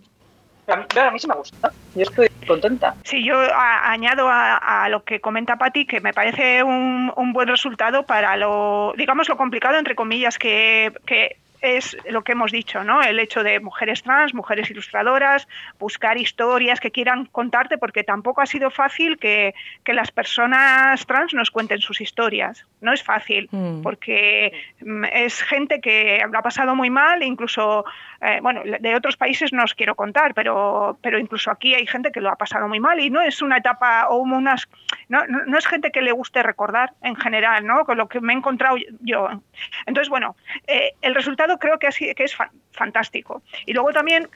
a, 0.66 0.76
mí, 0.76 0.84
a 1.00 1.10
mí 1.10 1.18
sí 1.18 1.26
me 1.26 1.36
gusta 1.36 1.72
yo 1.94 2.02
estoy 2.02 2.28
contenta 2.46 2.94
sí 3.04 3.24
yo 3.24 3.38
a, 3.38 3.90
añado 3.90 4.28
a, 4.28 4.56
a, 4.56 4.88
lo 4.90 5.04
que 5.04 5.20
comenta 5.20 5.56
Patti 5.56 5.86
que 5.86 6.02
me 6.02 6.12
parece 6.12 6.62
un, 6.62 7.12
un, 7.16 7.32
buen 7.32 7.48
resultado 7.48 8.02
para 8.04 8.36
lo 8.36 8.92
digamos 8.98 9.28
lo 9.28 9.38
complicado 9.38 9.78
entre 9.78 9.94
comillas 9.94 10.36
que, 10.36 10.92
que 11.06 11.38
es 11.66 11.96
lo 12.08 12.22
que 12.22 12.32
hemos 12.32 12.52
dicho, 12.52 12.84
¿no? 12.84 13.02
El 13.02 13.18
hecho 13.18 13.42
de 13.42 13.60
mujeres 13.60 14.02
trans, 14.02 14.34
mujeres 14.34 14.70
ilustradoras, 14.70 15.48
buscar 15.78 16.18
historias 16.18 16.80
que 16.80 16.90
quieran 16.90 17.26
contarte, 17.26 17.78
porque 17.78 18.04
tampoco 18.04 18.40
ha 18.40 18.46
sido 18.46 18.70
fácil 18.70 19.18
que, 19.18 19.54
que 19.84 19.92
las 19.92 20.10
personas 20.10 21.04
trans 21.06 21.34
nos 21.34 21.50
cuenten 21.50 21.80
sus 21.80 22.00
historias. 22.00 22.66
No 22.80 22.92
es 22.92 23.02
fácil, 23.02 23.48
mm. 23.50 23.82
porque 23.82 24.52
es 25.12 25.42
gente 25.42 25.80
que 25.80 26.22
lo 26.30 26.38
ha 26.38 26.42
pasado 26.42 26.74
muy 26.74 26.90
mal, 26.90 27.22
incluso, 27.22 27.84
eh, 28.20 28.38
bueno, 28.42 28.62
de 28.64 28.94
otros 28.94 29.16
países 29.16 29.52
no 29.52 29.64
os 29.64 29.74
quiero 29.74 29.94
contar, 29.94 30.34
pero, 30.34 30.98
pero 31.02 31.18
incluso 31.18 31.50
aquí 31.50 31.74
hay 31.74 31.86
gente 31.86 32.12
que 32.12 32.20
lo 32.20 32.30
ha 32.30 32.36
pasado 32.36 32.68
muy 32.68 32.80
mal 32.80 33.00
y 33.00 33.10
no 33.10 33.20
es 33.22 33.42
una 33.42 33.58
etapa 33.58 34.08
o 34.08 34.18
unas. 34.18 34.68
No, 35.08 35.26
no, 35.26 35.44
no 35.46 35.58
es 35.58 35.66
gente 35.66 35.90
que 35.90 36.02
le 36.02 36.12
guste 36.12 36.42
recordar 36.42 36.92
en 37.02 37.16
general, 37.16 37.66
¿no? 37.66 37.84
Con 37.84 37.98
lo 37.98 38.08
que 38.08 38.20
me 38.20 38.32
he 38.32 38.36
encontrado 38.36 38.76
yo. 39.00 39.28
Entonces, 39.86 40.08
bueno, 40.08 40.36
eh, 40.66 40.92
el 41.02 41.14
resultado 41.14 41.55
creo 41.58 41.78
que 41.78 41.88
es, 41.88 41.96
que 41.98 42.24
es 42.24 42.36
fantástico. 42.72 43.42
Y 43.64 43.72
luego 43.72 43.92
también, 43.92 44.28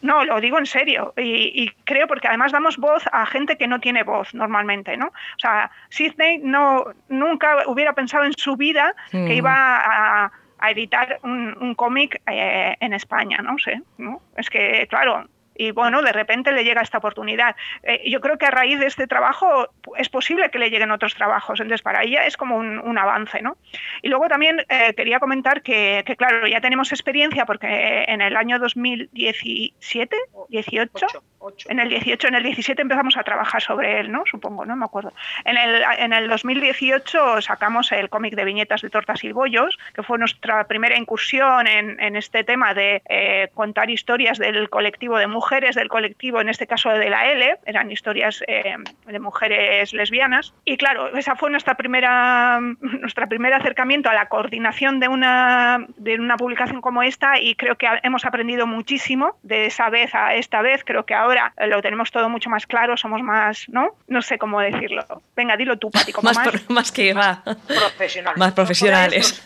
no, 0.00 0.24
lo 0.24 0.40
digo 0.40 0.58
en 0.58 0.66
serio, 0.66 1.12
y, 1.16 1.62
y, 1.62 1.70
creo 1.84 2.06
porque 2.06 2.28
además 2.28 2.52
damos 2.52 2.76
voz 2.76 3.04
a 3.12 3.26
gente 3.26 3.56
que 3.56 3.66
no 3.66 3.80
tiene 3.80 4.02
voz 4.02 4.34
normalmente, 4.34 4.96
¿no? 4.96 5.06
O 5.06 5.38
sea, 5.38 5.70
Sidney 5.90 6.38
no, 6.38 6.84
nunca 7.08 7.64
hubiera 7.66 7.92
pensado 7.92 8.24
en 8.24 8.32
su 8.32 8.56
vida 8.56 8.94
mm. 9.12 9.26
que 9.26 9.34
iba 9.34 9.54
a, 9.54 10.32
a 10.62 10.70
editar 10.70 11.18
un, 11.24 11.56
un 11.60 11.74
cómic 11.74 12.22
eh, 12.26 12.76
en 12.78 12.92
España, 12.92 13.38
no 13.42 13.58
sé, 13.58 13.82
¿no? 13.98 14.22
Es 14.36 14.48
que, 14.48 14.86
claro, 14.88 15.26
y 15.56 15.70
bueno, 15.70 16.02
de 16.02 16.12
repente 16.12 16.52
le 16.52 16.64
llega 16.64 16.82
esta 16.82 16.98
oportunidad. 16.98 17.56
Eh, 17.82 18.10
yo 18.10 18.20
creo 18.20 18.38
que 18.38 18.46
a 18.46 18.50
raíz 18.50 18.78
de 18.78 18.86
este 18.86 19.06
trabajo 19.06 19.68
es 19.96 20.08
posible 20.08 20.50
que 20.50 20.58
le 20.58 20.70
lleguen 20.70 20.90
otros 20.90 21.14
trabajos, 21.14 21.60
entonces 21.60 21.82
para 21.82 22.02
ella 22.02 22.26
es 22.26 22.36
como 22.36 22.56
un, 22.56 22.78
un 22.78 22.98
avance, 22.98 23.42
¿no? 23.42 23.56
Y 24.02 24.08
luego 24.08 24.28
también 24.28 24.64
eh, 24.68 24.94
quería 24.94 25.20
comentar 25.20 25.62
que, 25.62 26.02
que, 26.06 26.16
claro, 26.16 26.46
ya 26.46 26.60
tenemos 26.60 26.92
experiencia 26.92 27.46
porque 27.46 28.04
en 28.08 28.20
el 28.20 28.36
año 28.36 28.58
2017, 28.58 30.16
18, 30.48 31.06
8. 31.38 31.68
en 31.70 31.80
el 31.80 31.88
18, 31.88 32.28
en 32.28 32.34
el 32.34 32.42
17 32.42 32.82
empezamos 32.82 33.16
a 33.16 33.22
trabajar 33.22 33.60
sobre 33.62 34.00
él, 34.00 34.10
¿no? 34.12 34.24
Supongo, 34.30 34.64
no 34.64 34.76
me 34.76 34.84
acuerdo. 34.84 35.12
En 35.44 35.56
el, 35.56 35.82
en 35.98 36.12
el 36.12 36.28
2018 36.28 37.40
sacamos 37.42 37.92
el 37.92 38.08
cómic 38.08 38.34
de 38.34 38.44
viñetas 38.44 38.82
de 38.82 38.90
tortas 38.90 39.24
y 39.24 39.32
bollos, 39.32 39.78
que 39.94 40.02
fue 40.02 40.18
nuestra 40.18 40.64
primera 40.64 40.96
incursión 40.96 41.66
en, 41.66 42.00
en 42.00 42.16
este 42.16 42.44
tema 42.44 42.74
de 42.74 43.02
eh, 43.08 43.48
contar 43.54 43.90
historias 43.90 44.38
del 44.38 44.70
colectivo 44.70 45.18
de 45.18 45.26
mujeres 45.26 45.41
mujeres 45.42 45.74
del 45.74 45.88
colectivo, 45.88 46.40
en 46.40 46.48
este 46.48 46.68
caso 46.68 46.90
de 46.90 47.10
la 47.10 47.32
L, 47.32 47.58
eran 47.66 47.90
historias 47.90 48.44
eh, 48.46 48.76
de 49.06 49.18
mujeres 49.18 49.92
lesbianas. 49.92 50.54
Y 50.64 50.76
claro, 50.76 51.16
esa 51.16 51.34
fue 51.34 51.50
nuestra 51.50 51.74
primera, 51.74 52.60
nuestro 52.80 53.28
primer 53.28 53.52
acercamiento 53.52 54.08
a 54.08 54.14
la 54.14 54.28
coordinación 54.28 55.00
de 55.00 55.08
una, 55.08 55.84
de 55.96 56.14
una 56.14 56.36
publicación 56.36 56.80
como 56.80 57.02
esta 57.02 57.40
y 57.40 57.56
creo 57.56 57.74
que 57.74 57.88
hemos 58.04 58.24
aprendido 58.24 58.68
muchísimo 58.68 59.36
de 59.42 59.66
esa 59.66 59.90
vez 59.90 60.14
a 60.14 60.34
esta 60.34 60.62
vez. 60.62 60.84
Creo 60.84 61.04
que 61.04 61.14
ahora 61.14 61.52
lo 61.66 61.82
tenemos 61.82 62.12
todo 62.12 62.28
mucho 62.28 62.48
más 62.48 62.64
claro, 62.66 62.96
somos 62.96 63.20
más, 63.22 63.68
¿no? 63.68 63.96
No 64.06 64.22
sé 64.22 64.38
cómo 64.38 64.60
decirlo. 64.60 65.04
Venga, 65.34 65.56
dilo 65.56 65.76
tú, 65.76 65.90
Pati, 65.90 66.12
como 66.12 66.26
más, 66.26 66.36
más, 66.36 66.48
pro, 66.48 66.60
más 66.68 66.92
que 66.92 67.14
va. 67.14 67.42
Profesionales. 67.66 68.38
Más 68.38 68.52
profesionales. 68.52 69.42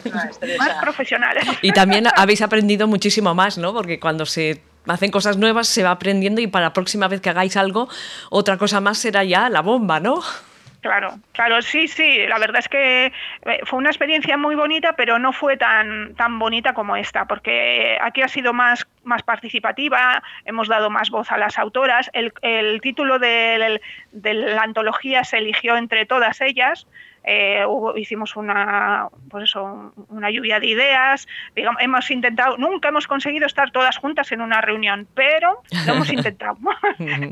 más 0.58 0.74
profesionales. 0.82 1.44
Y 1.62 1.72
también 1.72 2.04
habéis 2.14 2.42
aprendido 2.42 2.86
muchísimo 2.86 3.34
más, 3.34 3.56
¿no? 3.56 3.72
Porque 3.72 3.98
cuando 3.98 4.26
se 4.26 4.60
hacen 4.86 5.10
cosas 5.10 5.36
nuevas, 5.36 5.68
se 5.68 5.82
va 5.82 5.90
aprendiendo 5.90 6.40
y 6.40 6.46
para 6.46 6.66
la 6.66 6.72
próxima 6.72 7.08
vez 7.08 7.20
que 7.20 7.30
hagáis 7.30 7.56
algo, 7.56 7.88
otra 8.30 8.56
cosa 8.56 8.80
más 8.80 8.98
será 8.98 9.24
ya 9.24 9.48
la 9.48 9.62
bomba, 9.62 10.00
¿no? 10.00 10.20
Claro, 10.86 11.18
claro, 11.32 11.62
sí, 11.62 11.88
sí. 11.88 12.26
La 12.28 12.38
verdad 12.38 12.60
es 12.60 12.68
que 12.68 13.12
fue 13.64 13.78
una 13.80 13.90
experiencia 13.90 14.36
muy 14.36 14.54
bonita, 14.54 14.94
pero 14.94 15.18
no 15.18 15.32
fue 15.32 15.56
tan, 15.56 16.14
tan 16.14 16.38
bonita 16.38 16.74
como 16.74 16.96
esta, 16.96 17.24
porque 17.24 17.98
aquí 18.00 18.22
ha 18.22 18.28
sido 18.28 18.52
más, 18.52 18.86
más 19.02 19.24
participativa, 19.24 20.22
hemos 20.44 20.68
dado 20.68 20.88
más 20.88 21.10
voz 21.10 21.32
a 21.32 21.38
las 21.38 21.58
autoras. 21.58 22.08
El, 22.12 22.32
el 22.42 22.80
título 22.80 23.18
de, 23.18 23.80
de 24.12 24.34
la 24.34 24.62
antología 24.62 25.24
se 25.24 25.38
eligió 25.38 25.76
entre 25.76 26.06
todas 26.06 26.40
ellas. 26.40 26.86
Eh, 27.28 27.64
hubo, 27.66 27.96
hicimos 27.96 28.36
una, 28.36 29.08
pues 29.28 29.44
eso, 29.44 29.92
una 30.08 30.30
lluvia 30.30 30.60
de 30.60 30.68
ideas, 30.68 31.26
digamos, 31.56 31.82
hemos 31.82 32.08
intentado, 32.12 32.56
nunca 32.56 32.90
hemos 32.90 33.08
conseguido 33.08 33.46
estar 33.46 33.72
todas 33.72 33.96
juntas 33.96 34.30
en 34.30 34.40
una 34.40 34.60
reunión, 34.60 35.08
pero 35.12 35.60
lo 35.86 35.94
hemos 35.94 36.08
intentado. 36.12 36.56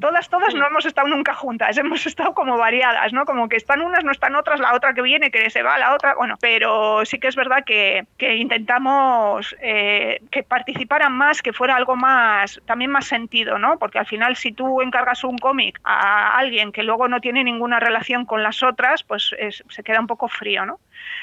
todas, 0.01 0.29
todas 0.29 0.53
no 0.53 0.67
hemos 0.67 0.85
estado 0.85 1.07
nunca 1.07 1.33
juntas, 1.35 1.79
hemos 1.79 2.05
estado 2.07 2.35
como 2.35 2.59
variadas, 2.59 3.13
¿no? 3.13 3.25
Como 3.25 3.49
que 3.49 3.57
están 3.57 3.83
unas, 3.83 4.03
no 4.03 4.11
están 4.11 4.35
otras, 4.35 4.59
la 4.59 4.75
otra 4.75 4.95
que 4.95 5.03
viene, 5.03 5.31
que 5.31 5.49
se 5.49 5.63
va, 5.63 5.79
la 5.79 5.95
otra, 5.95 6.17
bueno, 6.17 6.35
pero 6.41 7.05
sí 7.05 7.21
que 7.21 7.29
es 7.29 7.37
verdad 7.37 7.65
que, 7.65 8.05
que 8.19 8.35
intentamos 8.35 9.55
eh, 9.61 10.21
que 10.33 10.43
participaran 10.43 11.13
más, 11.13 11.41
que 11.41 11.53
fuera 11.53 11.77
algo 11.77 11.95
más, 11.95 12.61
también 12.67 12.91
más 12.91 13.07
sentido, 13.07 13.59
¿no? 13.59 13.79
Porque 13.79 14.01
al 14.01 14.07
final 14.07 14.35
si 14.35 14.51
tú 14.51 14.83
encargas 14.83 15.23
un 15.23 15.39
cómic 15.39 15.81
a 15.85 16.37
alguien 16.37 16.73
que 16.73 16.83
luego 16.83 17.07
no 17.07 17.21
tiene 17.21 17.45
ninguna 17.45 17.79
relación 17.79 18.27
con 18.27 18.43
las 18.43 18.65
otras, 18.65 19.05
pues 19.05 19.33
es, 19.39 19.63
se 19.69 19.84
queda 19.85 20.01
un 20.01 20.07
poco 20.07 20.29
frío, 20.29 20.67
¿no? 20.67 20.81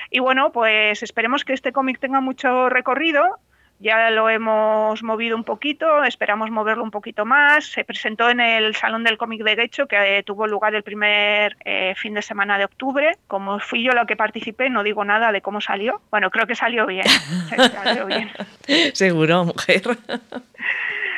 Y 0.10 0.20
bueno, 0.20 0.52
pues 0.52 1.04
esperemos 1.04 1.44
que 1.44 1.54
este 1.54 1.72
cómic 1.72 2.00
tenga 2.00 2.22
mucho 2.22 2.70
recorrido. 2.70 3.40
Ya 3.82 4.12
lo 4.12 4.30
hemos 4.30 5.02
movido 5.02 5.36
un 5.36 5.44
poquito, 5.44 6.04
esperamos 6.04 6.52
moverlo 6.52 6.84
un 6.84 6.92
poquito 6.92 7.26
más. 7.26 7.66
Se 7.66 7.84
presentó 7.84 8.30
en 8.30 8.40
el 8.40 8.76
Salón 8.76 9.04
del 9.04 9.18
Cómic 9.18 9.42
de 9.42 9.56
Guecho, 9.56 9.88
que 9.88 10.20
eh, 10.20 10.22
tuvo 10.22 10.46
lugar 10.46 10.76
el 10.76 10.84
primer 10.84 11.58
eh, 11.66 11.96
fin 11.98 12.14
de 12.14 12.22
semana 12.22 12.60
de 12.60 12.66
octubre. 12.66 13.18
Como 13.28 13.60
fui 13.60 13.82
yo 13.82 13.94
la 13.94 14.06
que 14.06 14.16
participé, 14.16 14.70
no 14.70 14.84
digo 14.84 15.04
nada 15.04 15.32
de 15.32 15.42
cómo 15.42 15.62
salió. 15.62 16.00
Bueno, 16.12 16.30
creo 16.30 16.46
que 16.46 16.54
salió 16.54 16.86
bien. 16.86 17.08
salió 17.74 18.06
bien. 18.06 18.30
Seguro, 18.94 19.46
mujer. 19.46 19.82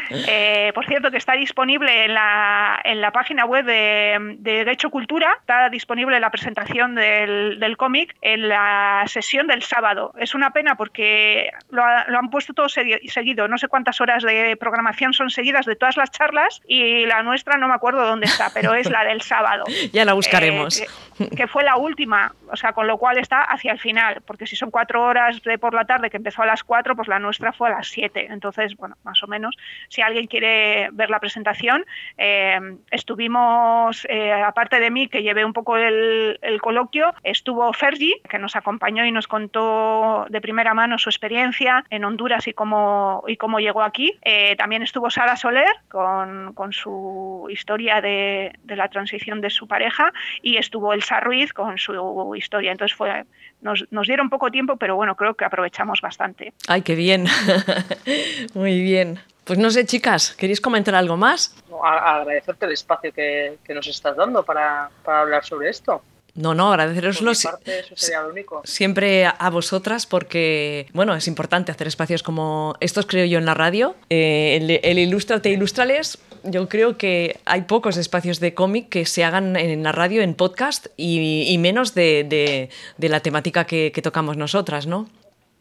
Eh, 0.10 0.72
por 0.74 0.86
cierto, 0.86 1.12
que 1.12 1.18
está 1.18 1.34
disponible 1.34 2.06
en 2.06 2.14
la, 2.14 2.80
en 2.84 3.02
la 3.02 3.12
página 3.12 3.46
web 3.46 3.66
de, 3.66 4.36
de 4.40 4.52
Derecho 4.52 4.90
Cultura, 4.90 5.38
está 5.40 5.70
disponible 5.70 6.20
la 6.20 6.30
presentación 6.30 6.96
del, 6.96 7.60
del 7.60 7.78
cómic 7.78 8.16
en 8.22 8.50
la 8.50 9.04
sesión 9.08 9.48
del 9.48 9.64
sábado. 9.64 10.14
Es 10.18 10.36
una 10.36 10.52
pena 10.52 10.76
porque 10.76 11.52
lo, 11.70 11.84
ha, 11.84 12.06
lo 12.08 12.20
han 12.20 12.30
puesto 12.30 12.54
todo 12.54 12.70
seguido, 12.70 13.48
no 13.48 13.58
sé 13.58 13.68
cuántas 13.68 14.02
horas 14.02 14.24
de 14.24 14.56
programación 14.58 15.14
son 15.14 15.30
seguidas 15.30 15.66
de 15.66 15.76
todas 15.76 15.98
las 15.98 16.12
charlas 16.12 16.62
y 16.68 17.06
la 17.06 17.24
nuestra 17.24 17.58
no 17.58 17.68
me 17.68 17.74
acuerdo 17.74 18.06
dónde 18.06 18.26
está, 18.26 18.52
pero 18.54 18.74
es 18.74 18.90
la 18.90 19.04
del 19.04 19.22
sábado. 19.22 19.64
ya 19.94 20.06
la 20.06 20.14
buscaremos. 20.14 20.80
Eh, 20.80 20.88
que, 21.18 21.30
que, 21.30 21.48
fue 21.48 21.64
la 21.64 21.78
última, 21.78 22.34
o 22.52 22.56
sea, 22.56 22.74
con 22.74 22.88
lo 22.88 22.98
cual 22.98 23.18
está 23.18 23.44
hacia 23.44 23.72
el 23.72 23.80
final, 23.80 24.22
porque 24.26 24.48
si 24.48 24.56
son 24.56 24.72
cuatro 24.72 25.04
horas 25.04 25.42
de 25.44 25.58
por 25.58 25.74
la 25.74 25.86
tarde 25.86 26.10
que 26.10 26.18
empezó 26.18 26.42
a 26.42 26.46
las 26.46 26.64
cuatro, 26.64 26.96
pues 26.96 27.08
la 27.08 27.20
nuestra 27.20 27.54
fue 27.54 27.70
a 27.70 27.74
las 27.74 27.88
siete. 27.88 28.28
Entonces, 28.30 28.76
bueno, 28.78 28.96
más 29.04 29.22
o 29.24 29.28
menos, 29.28 29.56
si 29.94 30.02
alguien 30.02 30.26
quiere 30.26 30.90
ver 30.92 31.12
la 31.12 31.20
presentación, 31.20 31.86
eh, 32.18 32.60
estuvimos, 32.90 34.08
eh, 34.10 34.34
aparte 34.34 34.80
de 34.80 34.90
mí, 34.90 35.08
que 35.08 35.22
llevé 35.22 35.46
un 35.46 35.54
poco 35.54 35.78
el, 35.78 36.40
coloquio, 36.62 37.14
estuvo 37.24 37.72
Fergie, 37.74 38.16
que 38.28 38.40
nos 38.40 38.56
acompañó 38.56 39.06
y 39.06 39.12
nos 39.12 39.28
contó 39.28 40.26
de 40.30 40.42
primera 40.42 40.74
mano 40.74 40.98
su 40.98 41.10
experiencia 41.10 41.86
en 41.92 42.06
Honduras 42.06 42.48
y 42.48 42.54
cómo, 42.54 43.24
y 43.28 43.38
cómo 43.38 43.60
llegó 43.60 43.84
aquí. 43.84 44.18
Eh, 44.24 44.56
también 44.56 44.82
estuvo 44.82 45.12
Sara 45.12 45.36
Soler 45.36 45.76
con, 45.90 46.54
con 46.54 46.74
su 46.74 47.48
historia 47.52 48.02
de, 48.02 48.54
de, 48.64 48.76
la 48.76 48.88
transición 48.88 49.42
de 49.42 49.52
su 49.52 49.68
pareja 49.68 50.12
y 50.42 50.58
estuvo 50.58 50.94
Elsa 50.94 51.20
Ruiz 51.20 51.54
con 51.54 51.78
su 51.78 52.34
historia. 52.36 52.72
Entonces 52.72 52.98
fue, 52.98 53.26
nos, 53.62 53.86
nos 53.92 54.08
dieron 54.08 54.32
poco 54.32 54.50
tiempo, 54.50 54.78
pero 54.78 54.96
bueno, 54.96 55.16
creo 55.16 55.36
que 55.36 55.46
aprovechamos 55.46 56.02
bastante. 56.02 56.54
Ay, 56.68 56.82
qué 56.82 56.96
bien. 56.96 57.26
Muy 58.56 58.82
bien. 58.82 59.20
Pues 59.44 59.60
no 59.60 59.70
sé, 59.72 59.86
chicas, 59.86 60.34
¿queréis 60.38 60.62
comentar 60.62 60.96
algo 60.96 61.18
más? 61.18 61.54
No, 61.70 61.84
agradecerte 61.84 62.66
el 62.66 62.72
espacio 62.72 63.12
que, 63.14 63.58
que 63.64 63.74
nos 63.74 63.88
estás 63.88 64.16
dando 64.16 64.44
para, 64.44 64.90
para, 65.04 65.22
hablar 65.22 65.46
sobre 65.46 65.70
esto. 65.70 66.02
No, 66.36 66.56
no, 66.56 66.72
agradeceroslo 66.72 67.32
eso 67.32 67.52
sería 67.96 68.22
lo 68.22 68.30
único. 68.30 68.62
siempre 68.64 69.26
a 69.26 69.50
vosotras 69.52 70.08
porque, 70.08 70.88
bueno, 70.94 71.14
es 71.14 71.28
importante 71.28 71.72
hacer 71.72 71.88
espacios 71.88 72.24
como 72.24 72.76
estos, 72.80 73.06
creo 73.06 73.26
yo, 73.26 73.38
en 73.38 73.46
la 73.46 73.54
radio. 73.54 73.96
Eh, 74.10 74.58
el, 74.60 74.80
el 74.82 74.98
Ilustrate 74.98 75.50
Ilustrales, 75.50 76.18
yo 76.44 76.68
creo 76.70 76.98
que 76.98 77.40
hay 77.46 77.64
pocos 77.64 77.98
espacios 77.98 78.40
de 78.40 78.54
cómic 78.54 78.90
que 78.90 79.06
se 79.06 79.24
hagan 79.24 79.56
en 79.58 79.84
la 79.84 79.92
radio, 79.92 80.22
en 80.22 80.34
podcast 80.34 80.88
y, 80.98 81.56
menos 81.60 81.94
de, 81.94 82.70
la 82.98 83.20
temática 83.20 83.66
que, 83.66 83.92
que 83.92 84.02
tocamos 84.02 84.36
nosotras, 84.36 84.88
¿no? 84.88 85.08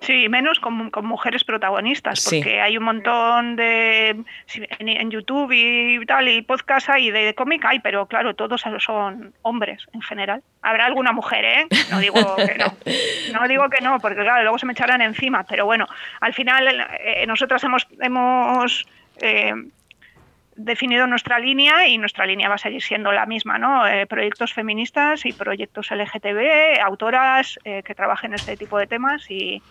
Sí, 0.02 0.28
menos 0.28 0.58
con, 0.58 0.90
mujeres 1.04 1.44
protagonistas, 1.44 2.24
porque 2.24 2.60
hay 2.60 2.76
un 2.76 2.82
montón 2.82 3.54
de 3.54 4.24
en, 4.80 5.10
YouTube 5.12 5.52
y 5.52 6.04
tal, 6.06 6.28
y 6.28 6.42
podcast 6.42 6.90
hay 6.90 7.12
de, 7.12 7.34
cómic 7.34 7.64
hay, 7.64 7.78
pero 7.78 8.06
claro, 8.06 8.34
todos 8.34 8.64
son 8.78 9.32
hombres 9.42 9.86
en 9.92 10.02
general. 10.02 10.42
Habrá 10.60 10.86
alguna 10.86 11.12
mujer, 11.12 11.44
¿eh? 11.44 11.66
No 11.92 12.00
digo 12.00 12.34
que 12.36 12.56
no. 12.58 12.76
No 13.32 13.46
digo 13.46 13.70
que 13.70 13.80
no, 13.80 14.00
porque 14.00 14.22
claro, 14.22 14.42
luego 14.42 14.58
se 14.58 14.66
me 14.66 14.72
echarán 14.72 15.02
encima, 15.02 15.44
pero 15.44 15.66
bueno, 15.66 15.86
al 16.20 16.34
final 16.34 16.84
eh, 16.98 17.24
nosotras 17.28 17.62
hemos, 17.62 17.86
hemos 18.00 18.84
eh, 19.20 19.54
definido 20.56 21.06
nuestra 21.06 21.38
línea 21.38 21.86
y 21.86 21.96
nuestra 21.96 22.26
línea 22.26 22.48
va 22.48 22.56
a 22.56 22.58
seguir 22.58 22.82
siendo 22.82 23.12
la 23.12 23.26
misma, 23.26 23.56
¿no? 23.58 23.86
Eh, 23.86 24.06
proyectos 24.06 24.52
feministas 24.52 25.24
y 25.26 25.32
proyectos 25.32 25.92
LGTB, 25.92 26.80
autoras 26.82 27.60
que 27.62 27.94
trabajen 27.94 28.32
en 28.32 28.34
este 28.34 28.56
tipo 28.56 28.78
de 28.78 28.88
temas 28.88 29.30
y, 29.30 29.62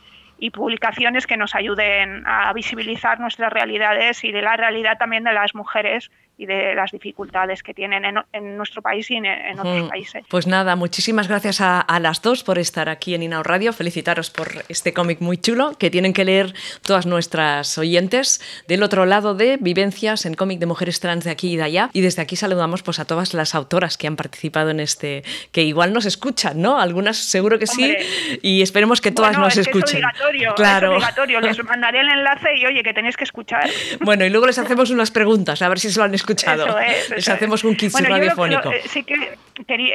y 0.41 0.49
publicaciones 0.49 1.27
que 1.27 1.37
nos 1.37 1.53
ayuden 1.53 2.23
a 2.25 2.51
visibilizar 2.51 3.19
nuestras 3.19 3.53
realidades 3.53 4.23
y 4.23 4.31
de 4.31 4.41
la 4.41 4.57
realidad 4.57 4.97
también 4.97 5.23
de 5.23 5.33
las 5.33 5.53
mujeres 5.53 6.09
y 6.41 6.47
de 6.47 6.73
las 6.73 6.91
dificultades 6.91 7.61
que 7.61 7.75
tienen 7.75 8.03
en, 8.03 8.57
nuestro 8.57 8.81
país 8.81 9.11
y 9.11 9.15
en, 9.17 9.59
otros 9.59 9.83
mm. 9.83 9.89
países. 9.89 10.23
Pues 10.27 10.47
nada, 10.47 10.75
muchísimas 10.75 11.27
gracias 11.27 11.61
a, 11.61 11.85
las 11.99 12.23
dos 12.23 12.43
por 12.43 12.57
estar 12.57 12.89
aquí 12.89 13.13
en 13.13 13.21
Inao 13.21 13.43
Radio. 13.43 13.73
Felicitaros 13.73 14.31
por 14.31 14.47
este 14.67 14.91
cómic 14.91 15.21
muy 15.21 15.37
chulo 15.37 15.77
que 15.77 15.91
tienen 15.91 16.13
que 16.13 16.25
leer 16.25 16.55
todas 16.81 17.05
nuestras 17.05 17.77
oyentes 17.77 18.41
del 18.67 18.81
otro 18.81 19.05
lado 19.05 19.35
de 19.35 19.57
Vivencias 19.61 20.25
en 20.25 20.33
cómic 20.33 20.57
de 20.57 20.65
mujeres 20.65 20.99
trans 20.99 21.25
de 21.25 21.29
aquí 21.29 21.53
y 21.53 21.57
de 21.57 21.63
allá. 21.63 21.89
Y 21.93 22.01
desde 22.01 22.23
aquí 22.23 22.35
saludamos 22.35 22.81
pues, 22.81 22.97
a 22.97 23.05
todas 23.05 23.35
las 23.35 23.53
autoras 23.53 23.95
que 23.97 24.07
han 24.07 24.15
participado 24.15 24.71
en 24.71 24.79
este, 24.79 25.23
que 25.51 25.61
igual 25.61 25.93
nos 25.93 26.07
escuchan, 26.07 26.59
¿no? 26.59 26.79
Algunas 26.79 27.17
seguro 27.17 27.59
que 27.59 27.67
sí 27.67 27.95
y 28.41 28.63
esperemos 28.63 28.99
que 28.99 29.11
todas 29.11 29.37
nos 29.37 29.57
escuchen. 29.57 30.01
Es 30.03 30.30
obligatorio, 30.31 30.55
claro. 30.55 30.87
es 30.87 30.93
obligatorio. 30.93 31.41
Les 31.41 31.63
mandaré 31.63 32.01
el 32.01 32.09
enlace 32.09 32.55
y 32.57 32.65
oye, 32.65 32.83
que 32.83 32.93
tenéis 32.93 33.17
que 33.17 33.23
escuchar. 33.23 33.69
Bueno, 34.01 34.25
y 34.25 34.29
luego 34.29 34.47
les 34.47 34.57
hacemos 34.57 34.89
unas 34.89 35.11
preguntas, 35.11 35.61
a 35.61 35.69
ver 35.69 35.79
si 35.79 35.89
se 35.89 35.99
lo 35.99 36.05
han 36.05 36.13
escuchado. 36.13 36.65
Les 37.09 37.27
hacemos 37.29 37.63
un 37.63 37.75
quiz 37.75 37.93
radiofónico. 37.93 38.71
Eh, 38.71 38.81
sí 38.87 39.03
que 39.03 39.37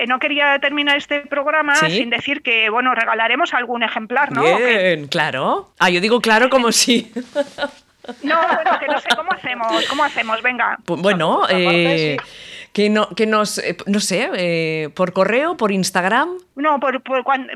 no 0.07 0.19
quería 0.19 0.59
terminar 0.59 0.97
este 0.97 1.21
programa 1.21 1.75
sin 1.77 2.11
decir 2.11 2.43
que, 2.43 2.71
bueno, 2.71 2.95
regalaremos 2.95 3.53
algún 3.55 3.83
ejemplar, 3.83 4.33
¿no? 4.33 4.43
Bien, 4.43 5.09
claro. 5.09 5.73
Ah, 5.79 5.91
yo 5.91 6.01
digo 6.01 6.21
claro 6.21 6.49
como 6.51 6.73
si... 6.73 7.13
No, 8.23 8.37
bueno, 8.41 8.79
que 8.79 8.87
no 8.87 9.01
sé 9.01 9.09
cómo 9.17 9.33
hacemos, 9.33 9.87
cómo 9.89 10.05
hacemos, 10.05 10.43
venga. 10.43 10.79
Bueno, 10.87 11.43
eh, 11.49 12.17
que, 12.73 12.89
no, 12.91 13.09
que 13.11 13.27
nos, 13.27 13.59
eh, 13.59 13.77
no 13.87 14.01
sé, 14.01 14.31
eh, 14.35 14.91
por 14.95 15.13
correo, 15.13 15.57
por 15.57 15.73
Instagram. 15.73 16.39
No, 16.57 16.81
por, 16.81 17.03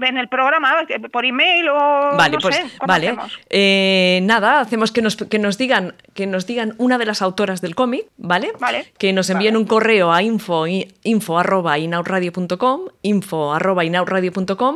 en 0.03 0.19
el 0.19 0.29
programa, 0.29 0.77
por 1.11 1.25
email 1.25 1.69
o 1.71 2.17
vale, 2.17 2.37
no 2.37 2.39
pues, 2.39 2.57
sé, 2.57 2.65
vale. 2.87 3.17
Eh, 3.49 4.21
nada, 4.23 4.61
hacemos 4.61 4.93
que 4.93 5.01
nos, 5.01 5.17
que 5.17 5.39
nos 5.39 5.57
digan 5.57 5.95
que 6.15 6.27
nos 6.27 6.47
digan 6.47 6.75
una 6.77 6.99
de 6.99 7.07
las 7.07 7.23
autoras 7.23 7.63
del 7.63 7.75
cómic, 7.75 8.05
¿vale? 8.19 8.53
Vale. 8.59 8.93
Que 8.99 9.15
nos 9.15 9.31
envíen 9.31 9.57
un 9.57 9.65
correo 9.65 10.13
a 10.13 10.23
info, 10.23 10.67
info 10.67 11.39
arroba 11.39 11.79
info 11.79 13.55
arroba 13.55 13.83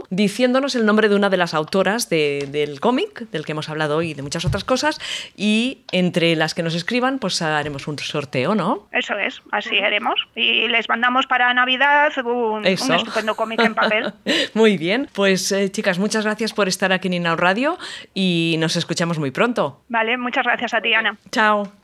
diciéndonos 0.08 0.74
el 0.74 0.86
nombre 0.86 1.08
de 1.10 1.16
una 1.16 1.28
de 1.28 1.36
las 1.36 1.52
autoras 1.52 2.08
del 2.08 2.80
cómic, 2.80 3.28
del 3.30 3.44
que 3.44 3.52
hemos 3.52 3.68
hablado 3.68 3.98
hoy 3.98 4.12
y 4.12 4.14
de 4.14 4.22
muchas 4.22 4.46
otras 4.46 4.64
cosas, 4.64 5.00
y 5.36 5.80
entre 5.92 6.34
las 6.34 6.54
que 6.54 6.62
nos 6.62 6.74
escriban, 6.74 7.18
pues 7.18 7.42
haremos 7.42 7.86
un 7.88 7.98
sorteo, 7.98 8.54
¿no? 8.54 8.86
Eso 8.90 9.18
es, 9.18 9.42
así 9.52 9.78
haremos 9.78 10.14
y 10.34 10.68
les 10.68 10.88
mandamos 10.88 11.26
para 11.26 11.52
Navidad 11.52 12.12
un, 12.24 12.64
estupendo 12.64 13.34
cómic 13.34 13.60
en 13.60 13.74
papel. 13.74 14.13
muy 14.54 14.76
bien, 14.76 15.08
pues 15.12 15.50
eh, 15.52 15.70
chicas, 15.70 15.98
muchas 15.98 16.24
gracias 16.24 16.52
por 16.52 16.68
estar 16.68 16.92
aquí 16.92 17.08
en 17.08 17.14
Inau 17.14 17.36
Radio 17.36 17.78
y 18.14 18.56
nos 18.58 18.76
escuchamos 18.76 19.18
muy 19.18 19.30
pronto. 19.30 19.82
Vale, 19.88 20.16
muchas 20.16 20.44
gracias 20.44 20.74
a 20.74 20.80
ti, 20.80 20.94
Ana. 20.94 21.16
Chao. 21.30 21.83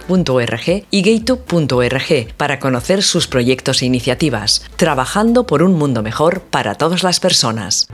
y 0.91 1.01
gaytube.org 1.01 2.33
para 2.37 2.59
conocer 2.59 3.03
sus 3.03 3.27
proyectos 3.27 3.81
e 3.81 3.85
iniciativas, 3.85 4.63
trabajando 4.75 5.45
por 5.45 5.63
un 5.63 5.73
mundo 5.73 6.01
mejor 6.01 6.41
para 6.41 6.75
todas 6.75 7.03
las 7.03 7.19
personas. 7.19 7.87